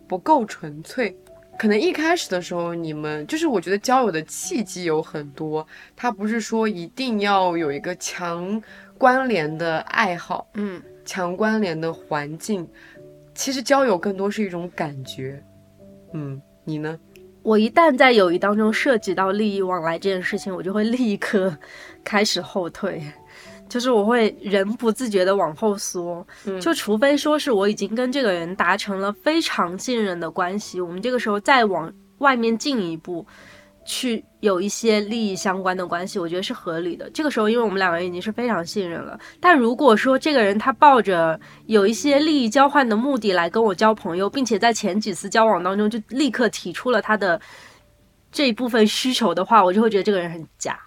[0.09, 1.17] 不够纯粹。
[1.57, 8.61] 可能一开始的时候，你们就是我觉得交友的契机有很多，它不是说一定要有一个强
[8.99, 12.67] 关联的爱好，嗯，强关联的环境。
[13.35, 15.43] 其实交友更多是一种感觉。
[16.13, 16.99] 嗯，你呢？
[17.43, 21.55] 我一旦在友谊当中涉及到利益往来这件事情，我就会立刻
[22.03, 23.03] 开始后退，
[23.69, 26.27] 就是我会人不自觉的往后缩。
[26.47, 33.27] 嗯就除非说是我已经跟这个人达成了非常信任的关系，我们这个时候再往外面进一步。
[33.87, 37.09] 去有一些利益相关的关系，我觉得是合理的。
[37.15, 39.19] 这个时候，因为我们两个人已经是非常信任了。
[39.41, 47.41] 但如果说这个人他抱着有一些利益交换的目的来跟我交朋友，并且在前几次交往当中就立刻提出了他的
[48.31, 50.79] 这一部分需求的话，我就会觉得这个人很假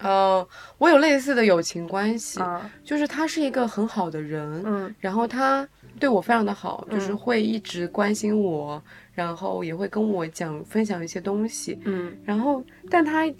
[0.00, 0.44] 呃，
[0.78, 2.68] 我有类似的友情关系，啊。
[2.82, 5.68] 就是他是一个很好的人，嗯然后他
[5.98, 8.82] 对我非常的好，就是嗯会一直关心我，
[9.12, 12.12] 然后也会跟我讲分享一些东西，嗯。
[12.24, 13.30] 然后但他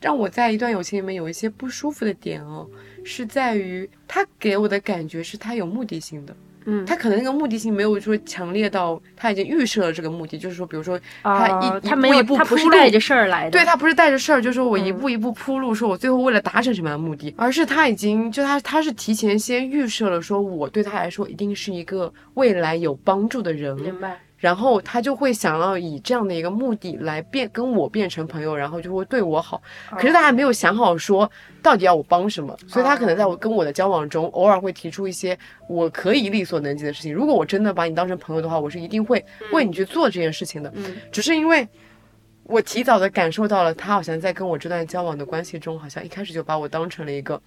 [0.00, 2.66] 让我在一段友情里面有一些不舒服的点哦，
[3.04, 13.50] 是在于他给我的感觉是他有目的性的，嗯，他可能那个目的性没有说强烈到他已经预设了这个目的，就是说，比如说他一、哦一他没有，步一步他不是铺路带着事儿来的。
[13.50, 14.98] 对他不是带着事儿，就是说我一嗯。
[14.98, 24.18] 步一步铺路，说我最后为了达成什么样的目的，而是他已经就他他是提前先预设了，说我对他来说一定是一个未来有帮助的人，明白。
[24.40, 29.62] 然后他就会想要以这样的一个目的来变跟我变成朋友，然后就会对我好。
[29.92, 31.30] 可是他还没有想好说
[31.62, 35.38] 到底要我帮什么，所以他可能在我跟我的交往中，偶尔会提出一些
[35.68, 37.12] 我可以力所能及的事情。
[37.12, 40.72] 如果我真的把你当成朋友的话，我是一定会为你去做这件事情的。
[40.74, 41.68] 嗯只是因为
[42.44, 47.40] 我提早的感受到了，他好像在跟我这段交往的关系中，好像一开始就把我当成了一个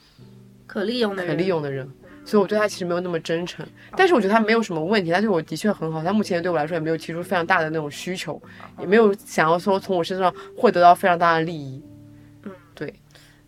[0.67, 1.91] 可利用的人，可利用的人，
[2.25, 3.65] 所以我对他其实没有那么真诚。
[3.95, 6.03] 但是我觉得他没有什么问题，他对我的确很好。
[6.03, 8.41] 他目前对我来说也没有提出非常大的那种需求，
[8.79, 11.83] 也没有想要说从我身上获得到非常大的利益。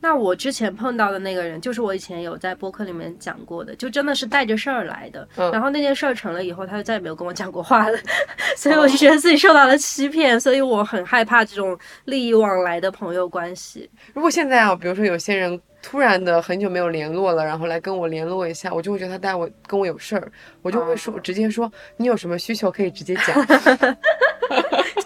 [0.08, 5.28] 那我之前碰到的那个人，就是我以前有在播客里面讲过的，就真的是带着事儿来的。
[5.36, 7.97] 嗯然后那件事儿成了以后，他就再也没有跟我讲过话了，
[8.56, 13.89] 所以我就觉得自己受到了欺骗，所以我很害怕这种利益往来的朋友关系。
[14.14, 20.32] 如果现在啊，比如说有些人突然的很久没有联络了，然后来跟我联络一下，我就会觉得他带我跟我有事儿，
[20.62, 23.43] 我就会说、直接说你有什么需求可以直接讲。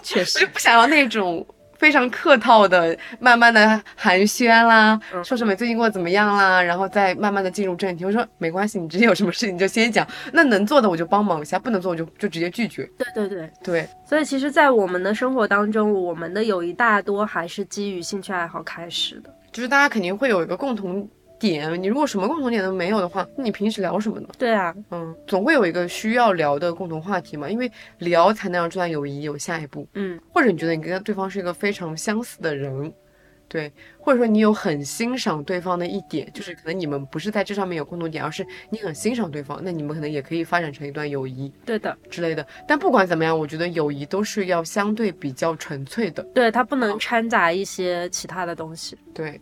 [0.02, 1.46] 确实 就不想要那种
[1.80, 8.04] 非常客套的，慢慢的寒暄啦，说什么最近过得怎么样啦，然后再慢慢的进入正题。
[8.04, 12.86] 我说没关系，你直接有什么事情就先讲，那能做的我就帮忙一下，不能做我就就直接拒绝。
[12.98, 19.34] 对对对，对，所以其实，在我们的生活当中，我们的友谊大多还是基于兴趣爱好开始的。
[19.50, 21.08] 就是大家肯定会有一个共同
[21.40, 24.28] 点，你如果什么共同点都没有的话，那你平时聊什么呢？
[24.38, 29.88] 对啊，嗯，总会有一个需要聊的共同话题嘛，因为聊才能让这段友谊有下一步。
[29.94, 32.92] 嗯，或者你觉得你跟对方是一个非常相似的人，
[33.48, 42.46] 对，或者说你有很欣赏对方的一点，就是可能你们不是在这上面有共同点，而是你很欣赏对方，那你们可能也可以发展成一段友谊对的，之类的。
[42.68, 48.96] 但不管怎么样，我觉得友谊都是要相对比较纯粹的，对，它不能掺杂一些其他的东西。
[49.14, 49.40] 对。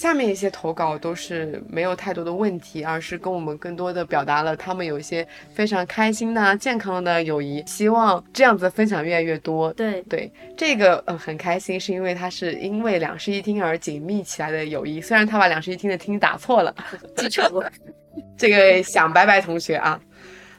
[0.00, 9.70] 下面一些投稿都是没有太多的问题，而是跟我们更多的表达了他们有一些非常开心的、健康的友谊，希望这样子的分享越来越多。
[9.74, 15.02] 对，对，这个呃很开心，是因为它是因为两室一厅而紧密起来的友谊。
[15.02, 16.74] 虽然他把两室一厅的厅打错了，
[17.18, 17.70] 记住了。
[18.38, 20.00] 这个想白白同学啊，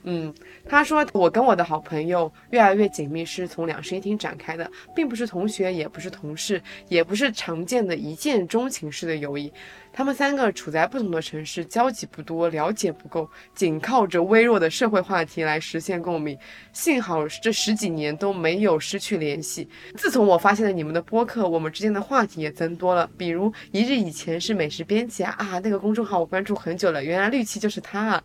[0.03, 0.31] 嗯，
[0.71, 9.51] 他说我跟我的好朋友越来越紧密是从两室一厅展开的，并不是同学，也不是同事，也不是常见的一见钟情式的友谊。
[9.91, 16.37] 他们三个处在不同的城市，交集不多，了解不够，仅靠着微弱的社会话题来实现共鸣。
[16.71, 19.67] 幸好这十几年都没有失去联系。
[19.97, 23.05] 自从我发现了你们的播客，我们之间的话题也增多了。
[23.17, 28.23] 比如一日以前是美食编辑啊，那个公众号我关注很久了，原来绿旗就是他啊。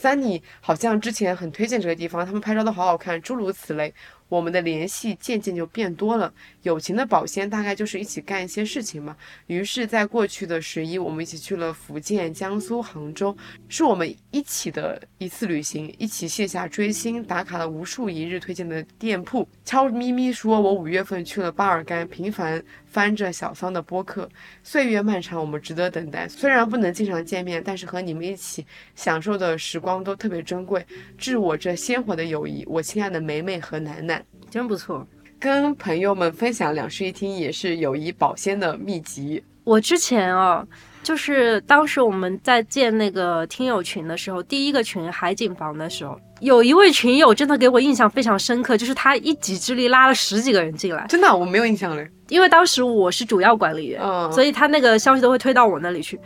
[0.00, 3.92] 三妮好像之前很推荐这个地方，他们拍照都好好看，诸如此类。
[4.30, 6.32] 我们的联系渐渐就变多了，
[6.62, 9.14] 友情的保鲜大概就是一起干一些事情嘛。
[9.48, 13.36] 于是，在过去的十一，我们一起去了福建、江苏、杭州，
[13.68, 24.28] 是我们一起的一次旅行，一起线下追星，打卡了无数一日推荐的店铺，悄咪咪说我五月份去了巴尔干，频繁翻着小桑的播客。
[24.62, 26.28] 岁月漫长，我们值得等待。
[26.28, 30.84] 虽然不能经常见面，但是和你们一起享受的时光都特别珍贵。
[31.16, 34.22] 致我这鲜活的友谊，我亲爱的梅梅和楠楠。
[34.50, 35.06] 真不错。
[35.38, 39.42] 跟朋友们分享两室一厅也是友谊保鲜的秘籍。
[39.64, 40.66] 我之前啊，
[41.02, 52.10] 就是当时我们在建那个听友群的时候，第一个群海景房的时候，有一位群友真的给我印象非常深刻，就是他一己之力拉了十几个人进来，真的啊、我没有印象嘞。
[52.28, 56.18] 因为当时我是主要管理员，嗯，所以他那个消息都会推到我那里去。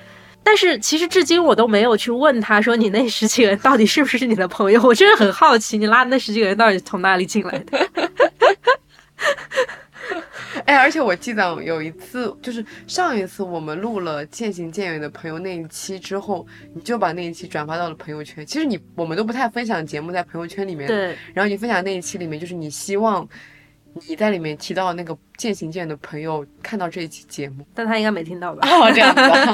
[0.43, 7.91] 但是其实至今我都没有去问他说你那十几个人到底是不是你的朋友，我真的很好奇你拉的那十几个人到底从哪里进来的。
[10.67, 18.45] 哎，而且我记得有一次，就是上一次我们录了渐行渐远的朋友那一期之后，你就把那一期转发到了朋友圈。
[18.47, 20.87] 其实你我们都不太分享节目在朋友圈里面，。
[20.87, 23.29] 对，然后你分享那一期里面，就是你希望
[24.07, 27.67] 你在里面提到那个渐行渐远的朋友看到这一期节目。
[27.75, 28.69] 但他应该没听到吧？
[28.69, 29.53] 哦，这样子啊。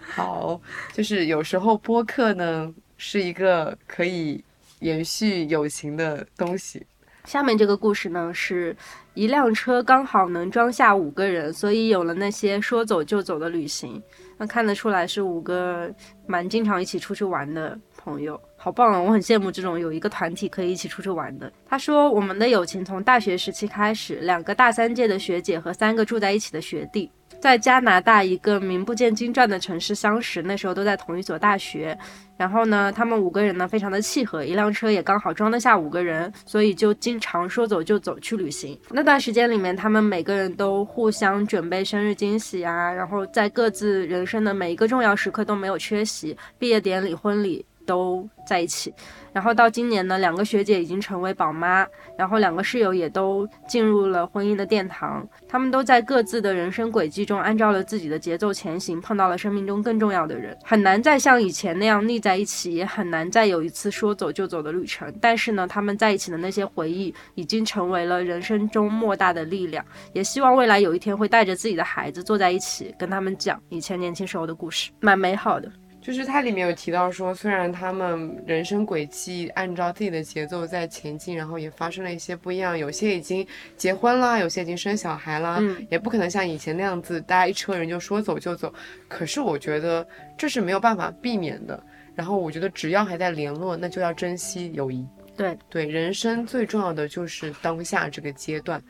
[0.14, 0.60] 好，
[0.92, 4.42] 就是有时候播客呢是一个可以
[4.80, 6.86] 延续友情的东西。
[7.24, 8.74] 下面这个故事呢，是
[9.14, 14.00] 一辆车刚好能装下五个人，所以有了那些说走就走的旅行。
[14.38, 15.92] 那看得出来是五个
[16.26, 18.98] 蛮经常一起出去玩的朋友，好棒啊！
[18.98, 21.52] 我很羡慕这种有一个团体可以一起出去玩的。
[21.66, 27.10] 他说，我们的友情从大学时期开始，两个大三届的学姐和三个住在一起的学弟。
[27.40, 31.96] 在加拿大一个名不见经传的城市相识，那时候都在同一所大学。
[32.36, 38.78] 然后呢，他们五个人呢非常的契合，一辆车也刚好装得下五个人，所以就经常说走就走去旅行。
[38.90, 48.94] 那段时间里面，他们每个人都互相准备生日惊喜啊，然后在各自人生的每一个重要时刻都没有缺席，毕业典礼、婚礼都在一起。
[49.32, 51.86] 然后到今年呢，两个学姐已经成为宝妈，
[52.16, 55.26] 然后两个室友也都进入了婚姻的殿堂。
[55.48, 65.12] 他们都在各自的人生轨迹中，按照了自己的节奏前行，碰到了生命中更重要的人，很难再像以前那样腻在一起，也很难再有一次说走就走的旅程。
[65.20, 69.84] 但是呢，他们在一起的那些回忆，已经成为了人生中莫大的力量。
[70.12, 75.70] 也希望未来有一天会带着自己的孩子坐在一起，跟他们讲以前年轻时候的故事，蛮美好的。
[76.00, 83.46] 就是它里面有提到说，虽然他们人生轨迹按照自己的节奏在前进，然后也发生了一些不一样，有些已经
[83.76, 88.72] 结婚啦，有些已经生小孩啦，嗯，也不可能像以前那样子，大家一车人就说走就走。
[89.08, 90.06] 可是我觉得
[90.38, 91.82] 这是没有办法避免的。
[92.14, 95.06] 然后我觉得只要还在联络，那就要珍惜友谊。
[95.36, 98.82] 对对，人生最重要的就是当下这个阶段。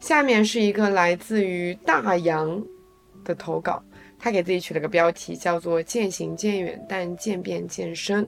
[0.00, 2.62] 下面是一个来自于大洋
[3.24, 3.82] 的投稿。
[4.18, 8.26] 他给自己取了个标题，叫做“渐行渐远，但渐变渐深”。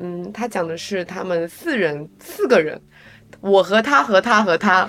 [0.00, 2.80] 嗯，他讲的是他们四人四个人，
[3.40, 4.88] 我和他和他和他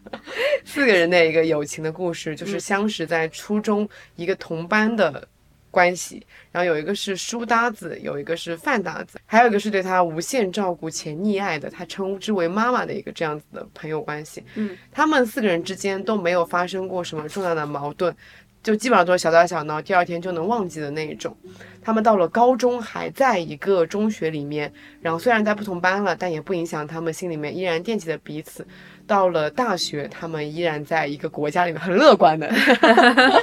[0.64, 5.28] 四个人的一个友情的故事，就是相识在初中一个同班的
[5.70, 6.26] 关系。
[6.50, 14.42] 然后有一个是书搭子，有一个是饭搭子，还有一个是对他无限照顾且溺爱的，他称之为妈妈的一个这样子的朋友关系。
[14.54, 18.14] 嗯，他们四个人之间都没有发生过什么重大的矛盾。
[18.62, 21.36] 就基本上都是小打小闹，第二天就能忘记的那一种。
[21.80, 28.66] 他们到了高中还在一个中学里面，然后虽然在不同班了，但也不影响他们心里面依然惦记着彼此。
[29.06, 32.52] 到了大学，他们依然在一个国家里面，很乐观的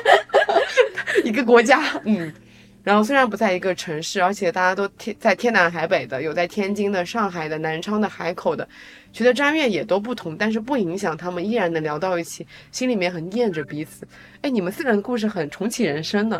[1.23, 2.31] 一个国家，嗯。
[2.85, 8.65] 然后虽然不在一个城市，而且大家都天在天南海北的，有在天津的、上海的、南昌的、海口的，
[9.11, 14.07] 学的专业也都不同，但是不影响他们依然能聊到一起，心里面很念着彼此。
[14.41, 16.39] 哎，你们四个人的故事很重启人生呢。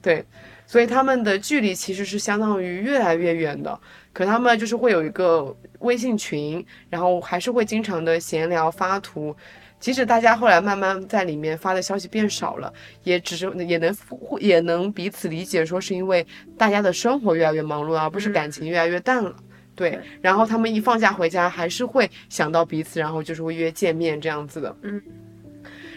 [0.00, 0.24] 对，
[0.66, 3.78] 所以他们的距离其实是相当于越来越远的。
[4.14, 9.36] 可他们就是会有一个微信群，然后还是会经常的闲聊发图。
[9.84, 12.72] 即使大家后来慢慢在里面发的消息变少了，
[13.02, 13.94] 也只是也能
[14.40, 16.26] 也能彼此理解，说是因为
[16.56, 19.36] 大家的生活越来越忙碌，而不是感情越来越淡了。
[19.74, 24.74] 对，然后他们一放假回家，还是会想到彼此，然后就是会约见面这样子的。
[24.80, 25.02] 嗯。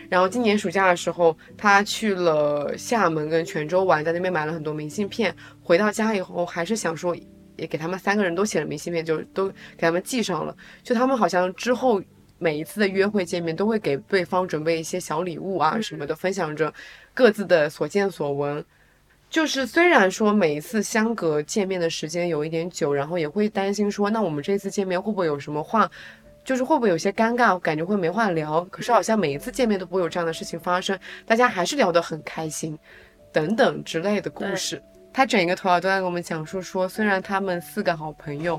[0.10, 5.34] 然后今年暑假的时候，他去了厦门跟泉州玩，在那边买了很多明信片。
[5.64, 7.16] 回到家以后，还是想说，
[7.56, 10.54] 也给他们三个人都写了明信片，就都给他们寄上了。
[10.84, 12.04] 就他们好像之后。
[12.40, 16.74] 每一次的约会见面，都会给对方准备一些小礼物啊什么的，分享着
[17.14, 18.64] 各自的所见所闻。
[19.30, 25.90] 就是虽然说每一次相隔见面的时间有一点久，然后也会担心说，那我们这次见面会不会有什么话，
[26.46, 28.64] 就是会不会有些尴尬，感觉会没话聊。
[28.66, 32.80] 可是好像每一次见面都不会有这样的事情发生，大家还是聊得很开心，
[33.34, 34.82] 等等之类的故事。
[35.12, 38.58] 他整一个头稿都在给我们讲述说，虽然他们四个好朋友。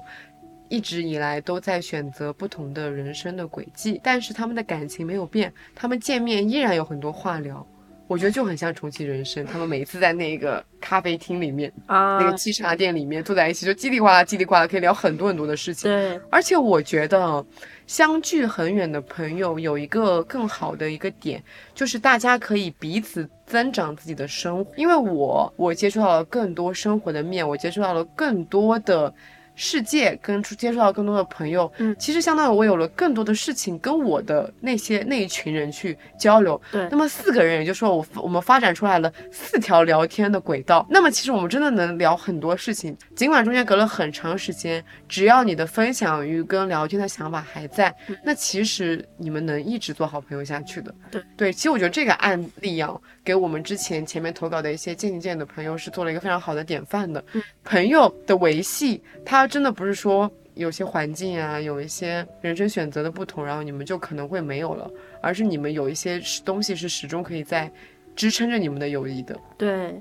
[0.68, 7.66] 一直以来都在选择不同的人生的轨迹，但是他们的感情没有变，他们见面依然有很多话聊。
[8.06, 15.90] 我觉得就很像重启人生，他们每一次在那个咖啡厅里面啊，那个沏茶店里面坐在一起，就叽里呱啦、叽里呱啦，可以聊很多很多的事情。
[15.90, 17.44] 对，而且我觉得
[17.86, 21.44] 相距很远的朋友有一个更好的一个点，
[21.74, 24.72] 就是大家可以彼此增长自己的生活。
[24.74, 29.12] 因为我我接触到了更多生活的面，我接触到了更多的。
[29.60, 36.58] 世界跟接触到更多的朋友，嗯，其实相当于我有了更多的事情跟我的那些那一群人去交流。
[36.70, 40.86] 对，那么四个人，也就是说我我们发展出来了四条聊天的轨道。
[40.88, 47.92] 那么其实我们真的能聊很多事情，尽管中间隔了很长时间，只要你的分享欲跟聊天的想法还在，
[48.24, 50.94] 那其实你们能一直做好朋友下去的。
[51.10, 52.94] 对对，其实我觉得这个案例啊，
[53.28, 57.22] 给我们之前前面投稿的一些渐行渐远的朋友是做了一个非常好的典范的。
[57.62, 59.46] 朋友的维系，它。
[59.46, 67.70] 真的不是说有些环境啊，有一些人生选择的不同，然后你们就可能会没有了，而是你们有一些东西是始终可以在
[68.16, 69.38] 支撑着你们的友谊的。
[69.58, 69.92] 对。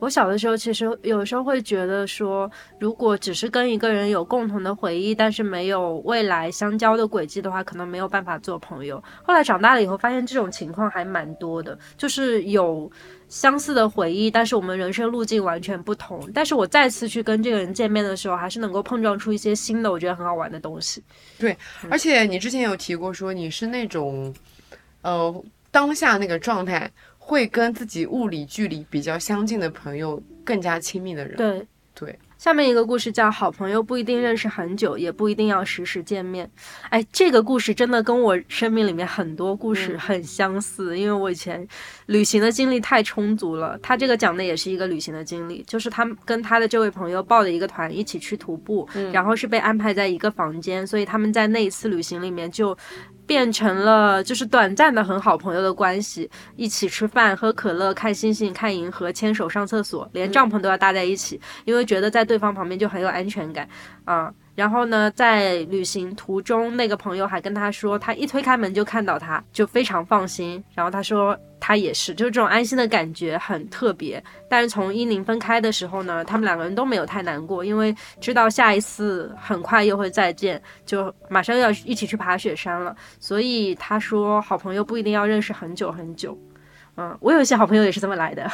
[0.00, 9.02] 我小的时候，其实有时候会觉得说，如果只是跟一个人有共同的回忆，但是没有未来相交的轨迹的话，可能没有办法做朋友。
[9.22, 12.90] 后来长大了以后，发现这种情况还蛮多的，就是有
[13.28, 16.30] 相似的回忆，但是我们人生路径完全不同。
[16.32, 21.02] 但是我再次去跟这个人见面的时候，还是能够碰撞出一些新的，我觉得很好玩的东西。
[21.38, 21.56] 对，
[21.90, 24.32] 而且你之前有提过说你是那种，
[25.02, 26.88] 呃，当下那个状态。
[27.28, 31.36] 会跟自己物理距离比较相近的朋友更加亲密的人。
[31.36, 32.18] 对对。
[32.38, 36.46] 下面一个故事叫《好朋友不一定认识很久，也不一定要时时见面》。
[36.88, 41.66] 哎，这个故事真的跟我生命里面很多故事很相似，因为我以前
[42.06, 43.76] 旅行的经历太充足了。
[43.82, 52.74] 他这个讲的也是一个旅行的经历，就是他跟他的这位朋友报的一个团一起去徒步，然后是被安排在一个房间，所以他们在那一次旅行里面就。
[53.28, 63.68] 变成了就是短暂的很好朋友的关系，一起吃饭、喝可乐、看星星、看银河、牵手上厕所，连帐篷都要搭在一起，因为觉得在对方旁边就很有安全感
[64.06, 64.32] 啊。
[64.58, 70.60] 然后呢，在旅行途中，那个朋友还跟他说，他一推开门就看到他，就非常放心。
[70.74, 74.20] 然后他说他也是，就是这种安心的感觉很特别。
[74.50, 82.96] 但是从伊宁分开的时候呢，他们两个人都没有太难过，因为知道下一次很快又会再见，就马上又要一起去爬雪山了。
[83.20, 86.36] 所以他说，好朋友不一定要认识很久很久。
[86.96, 88.50] 嗯，我有一些好朋友也是这么来的。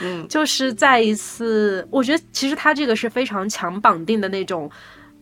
[0.00, 4.70] 嗯，就是在一次，我觉得其实他这个是非常强绑定的那种。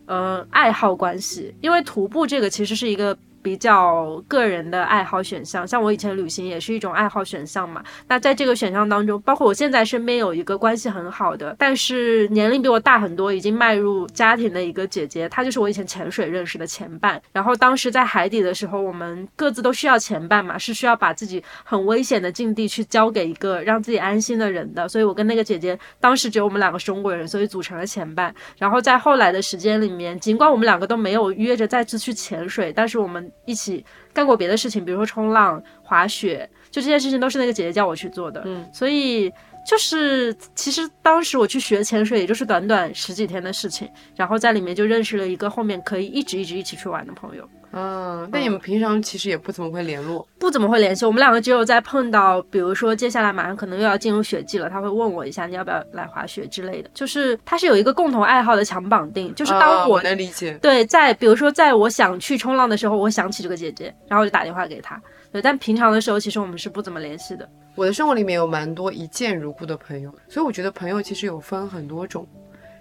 [0.05, 3.17] 呃，爱好关系，因为徒步这个其实是一个。
[3.43, 7.83] 比较个人的爱好选项，像我以前旅行也是一种爱好选项嘛。
[8.07, 17.21] 那在这个选项当中，包括我现在身边有一个关系很好的，但是年龄比我大很多，已经迈入家庭的一个姐姐，她就是我以前潜水认识的前伴。
[17.33, 24.87] 然后当时在海底的时候，我们各自都需要前伴嘛，是需要把自己很危险的境地去交给一个让自己安心的人的。
[24.87, 28.33] 所以我跟那个姐姐当时只有我们两个是中国人，所以组成了前伴。
[28.57, 33.29] 然后在后来的时间里面，尽管我们两个都没有约着再次去潜水，但是我们。
[33.45, 38.41] 一起干过别的事情，比如说冲浪、滑雪，就这些事情都是那个姐姐叫我去做的。
[38.45, 39.31] 嗯，所以
[39.65, 47.47] 就是其实当时我去学潜水，也就是短短十几天的事情，然后在里面就认识了一个后面可以一直一直一起去玩的朋友。
[47.75, 51.05] 嗯，那你们平常其实也不怎么会联络，不怎么会联系。
[51.07, 56.89] 我们两个只有在碰到，比如说接下来马上可能又要进入雪季了，他会问我一下你要不要来滑雪之类的。
[56.93, 60.55] 就是他是有一个共同爱好的强绑定，就是当我能理解。
[60.61, 65.01] 对，在比如说在我想去冲浪的时候，我想起这个姐姐，然后我就打电话给她。
[65.31, 67.49] 对，但平常的时候其实我们是不怎么联系的。
[67.75, 72.27] 我的生活里面有蛮多一见如故的朋友，所以我觉得朋友其实有分很多种。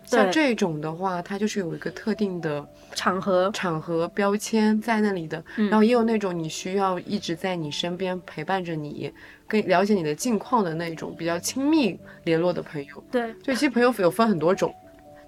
[0.05, 5.43] 像这种的话，它就是有一个特定的场合、场合标签在那里的。
[5.57, 9.11] 然后也有那种你需要一直在你身边陪伴着你，
[9.47, 13.05] 跟了解你的近况的那种比较亲密联络的朋友。
[13.11, 14.75] 对，就，其实朋友有分很多种。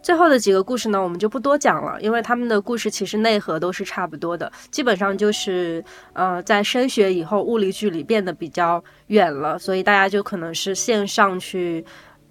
[0.04, 5.82] 最后的几个故事呢，我们就不多讲了，因为他们的故事其实内核都是差不多的，基本上就是
[6.12, 11.82] 呃，在升学以后，物理距离变得比较远了，所以大家就可能是线上去。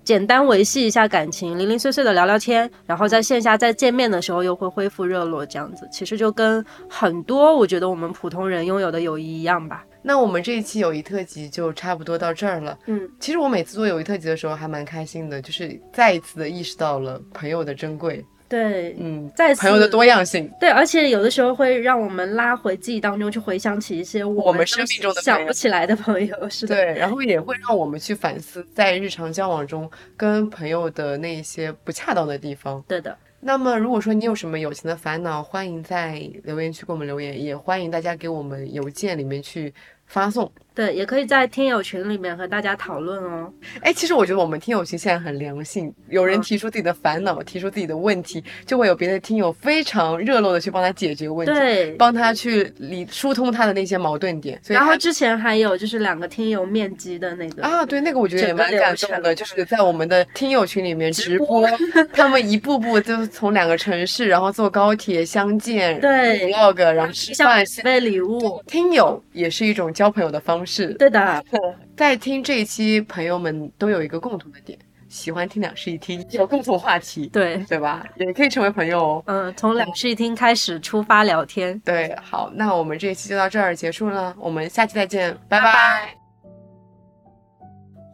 [0.04, 9.84] 简单维系一下感情，零零碎碎的聊聊天，然后在线下再见面的时候又会恢复热络，这样子其实就跟很多我觉得我们普通人拥有的友谊一样吧。
[10.04, 12.78] 那我们这一期友谊特辑就差不多到这儿了。
[12.86, 18.24] 嗯，其实我每次做友谊特辑的时候还蛮开心的，就是再一次的意识到了朋友的珍贵。
[18.50, 32.84] 对，嗯，在朋友的多样性，对，而且有的时候会让我们拉回记忆当中去回想起一些我们生命中的想不起来的朋友，是的，对，然后也会让我们去反思在日常交往中跟朋友的那些不恰当的地方。
[32.88, 33.18] 对的。
[33.46, 39.74] 那么如果说你有什么友情的烦恼，欢迎在留言区给我们留言，也欢迎大家给我们邮件里面去
[40.06, 40.50] 发送。
[40.76, 43.52] 对，也可以在听友群里面和大家讨论哦。
[43.82, 54.60] 哎，其实我觉得我们听友群现在很良性，有人提出自己的烦恼，提出自己的问题，就会有别的听友非常热络的去帮他解决问题，对，帮他去理疏通他的那些矛盾点。
[54.68, 61.68] 然后之前还有就是两个听友面基的那个啊，对，那个我觉得也蛮感动的，就是在我们的听友群里面直播，
[62.14, 71.44] 他们一步步就是从两个城市，然后坐高铁相见，对，vlog，然后吃饭，准备礼物，听友也是一种交朋友的方式，对的。
[71.96, 74.78] 在听这一期，朋友们都有一个共同的点，
[75.10, 78.06] 喜欢听两室一厅， 有共同话题，对对吧？
[78.18, 79.24] 也可以成为朋友哦。
[79.28, 81.80] 嗯，从两室一厅开始出发聊天。
[81.86, 86.23] 对，好，那我们这一期就到这儿结束了，我们下期再见，拜拜。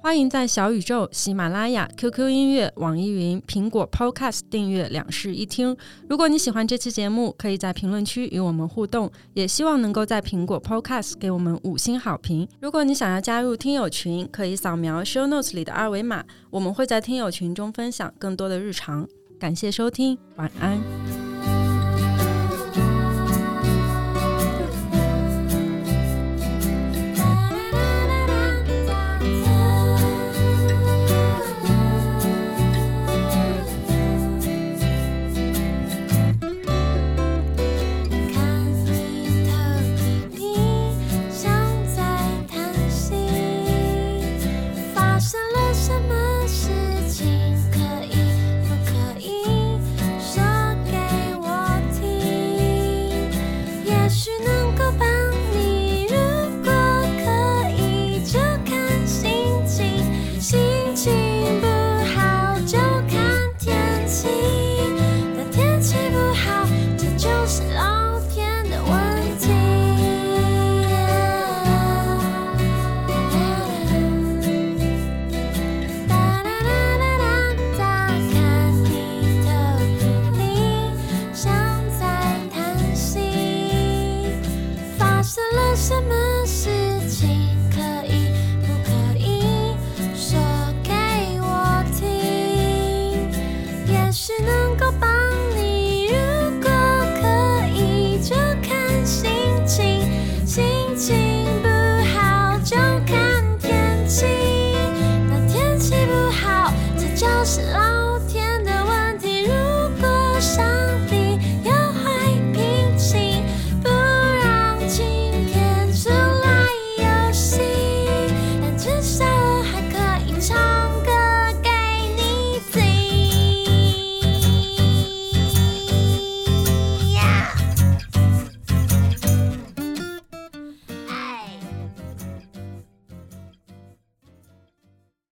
[0.01, 5.75] 欢迎在小宇宙、喜马拉雅、QQ 音乐、网易云、苹果 Podcast 订阅两室一厅。
[6.07, 12.47] 如果你喜欢这期节目，可以在评论区与我们互动，也希望能够在苹果 Podcast 给我们五星好评。
[12.61, 19.05] 如果你想要加入听友群，可以扫描 Show Notes 里的二维码，我们会在听友群中分享更多的日常。
[19.37, 21.18] 感谢收听，晚安。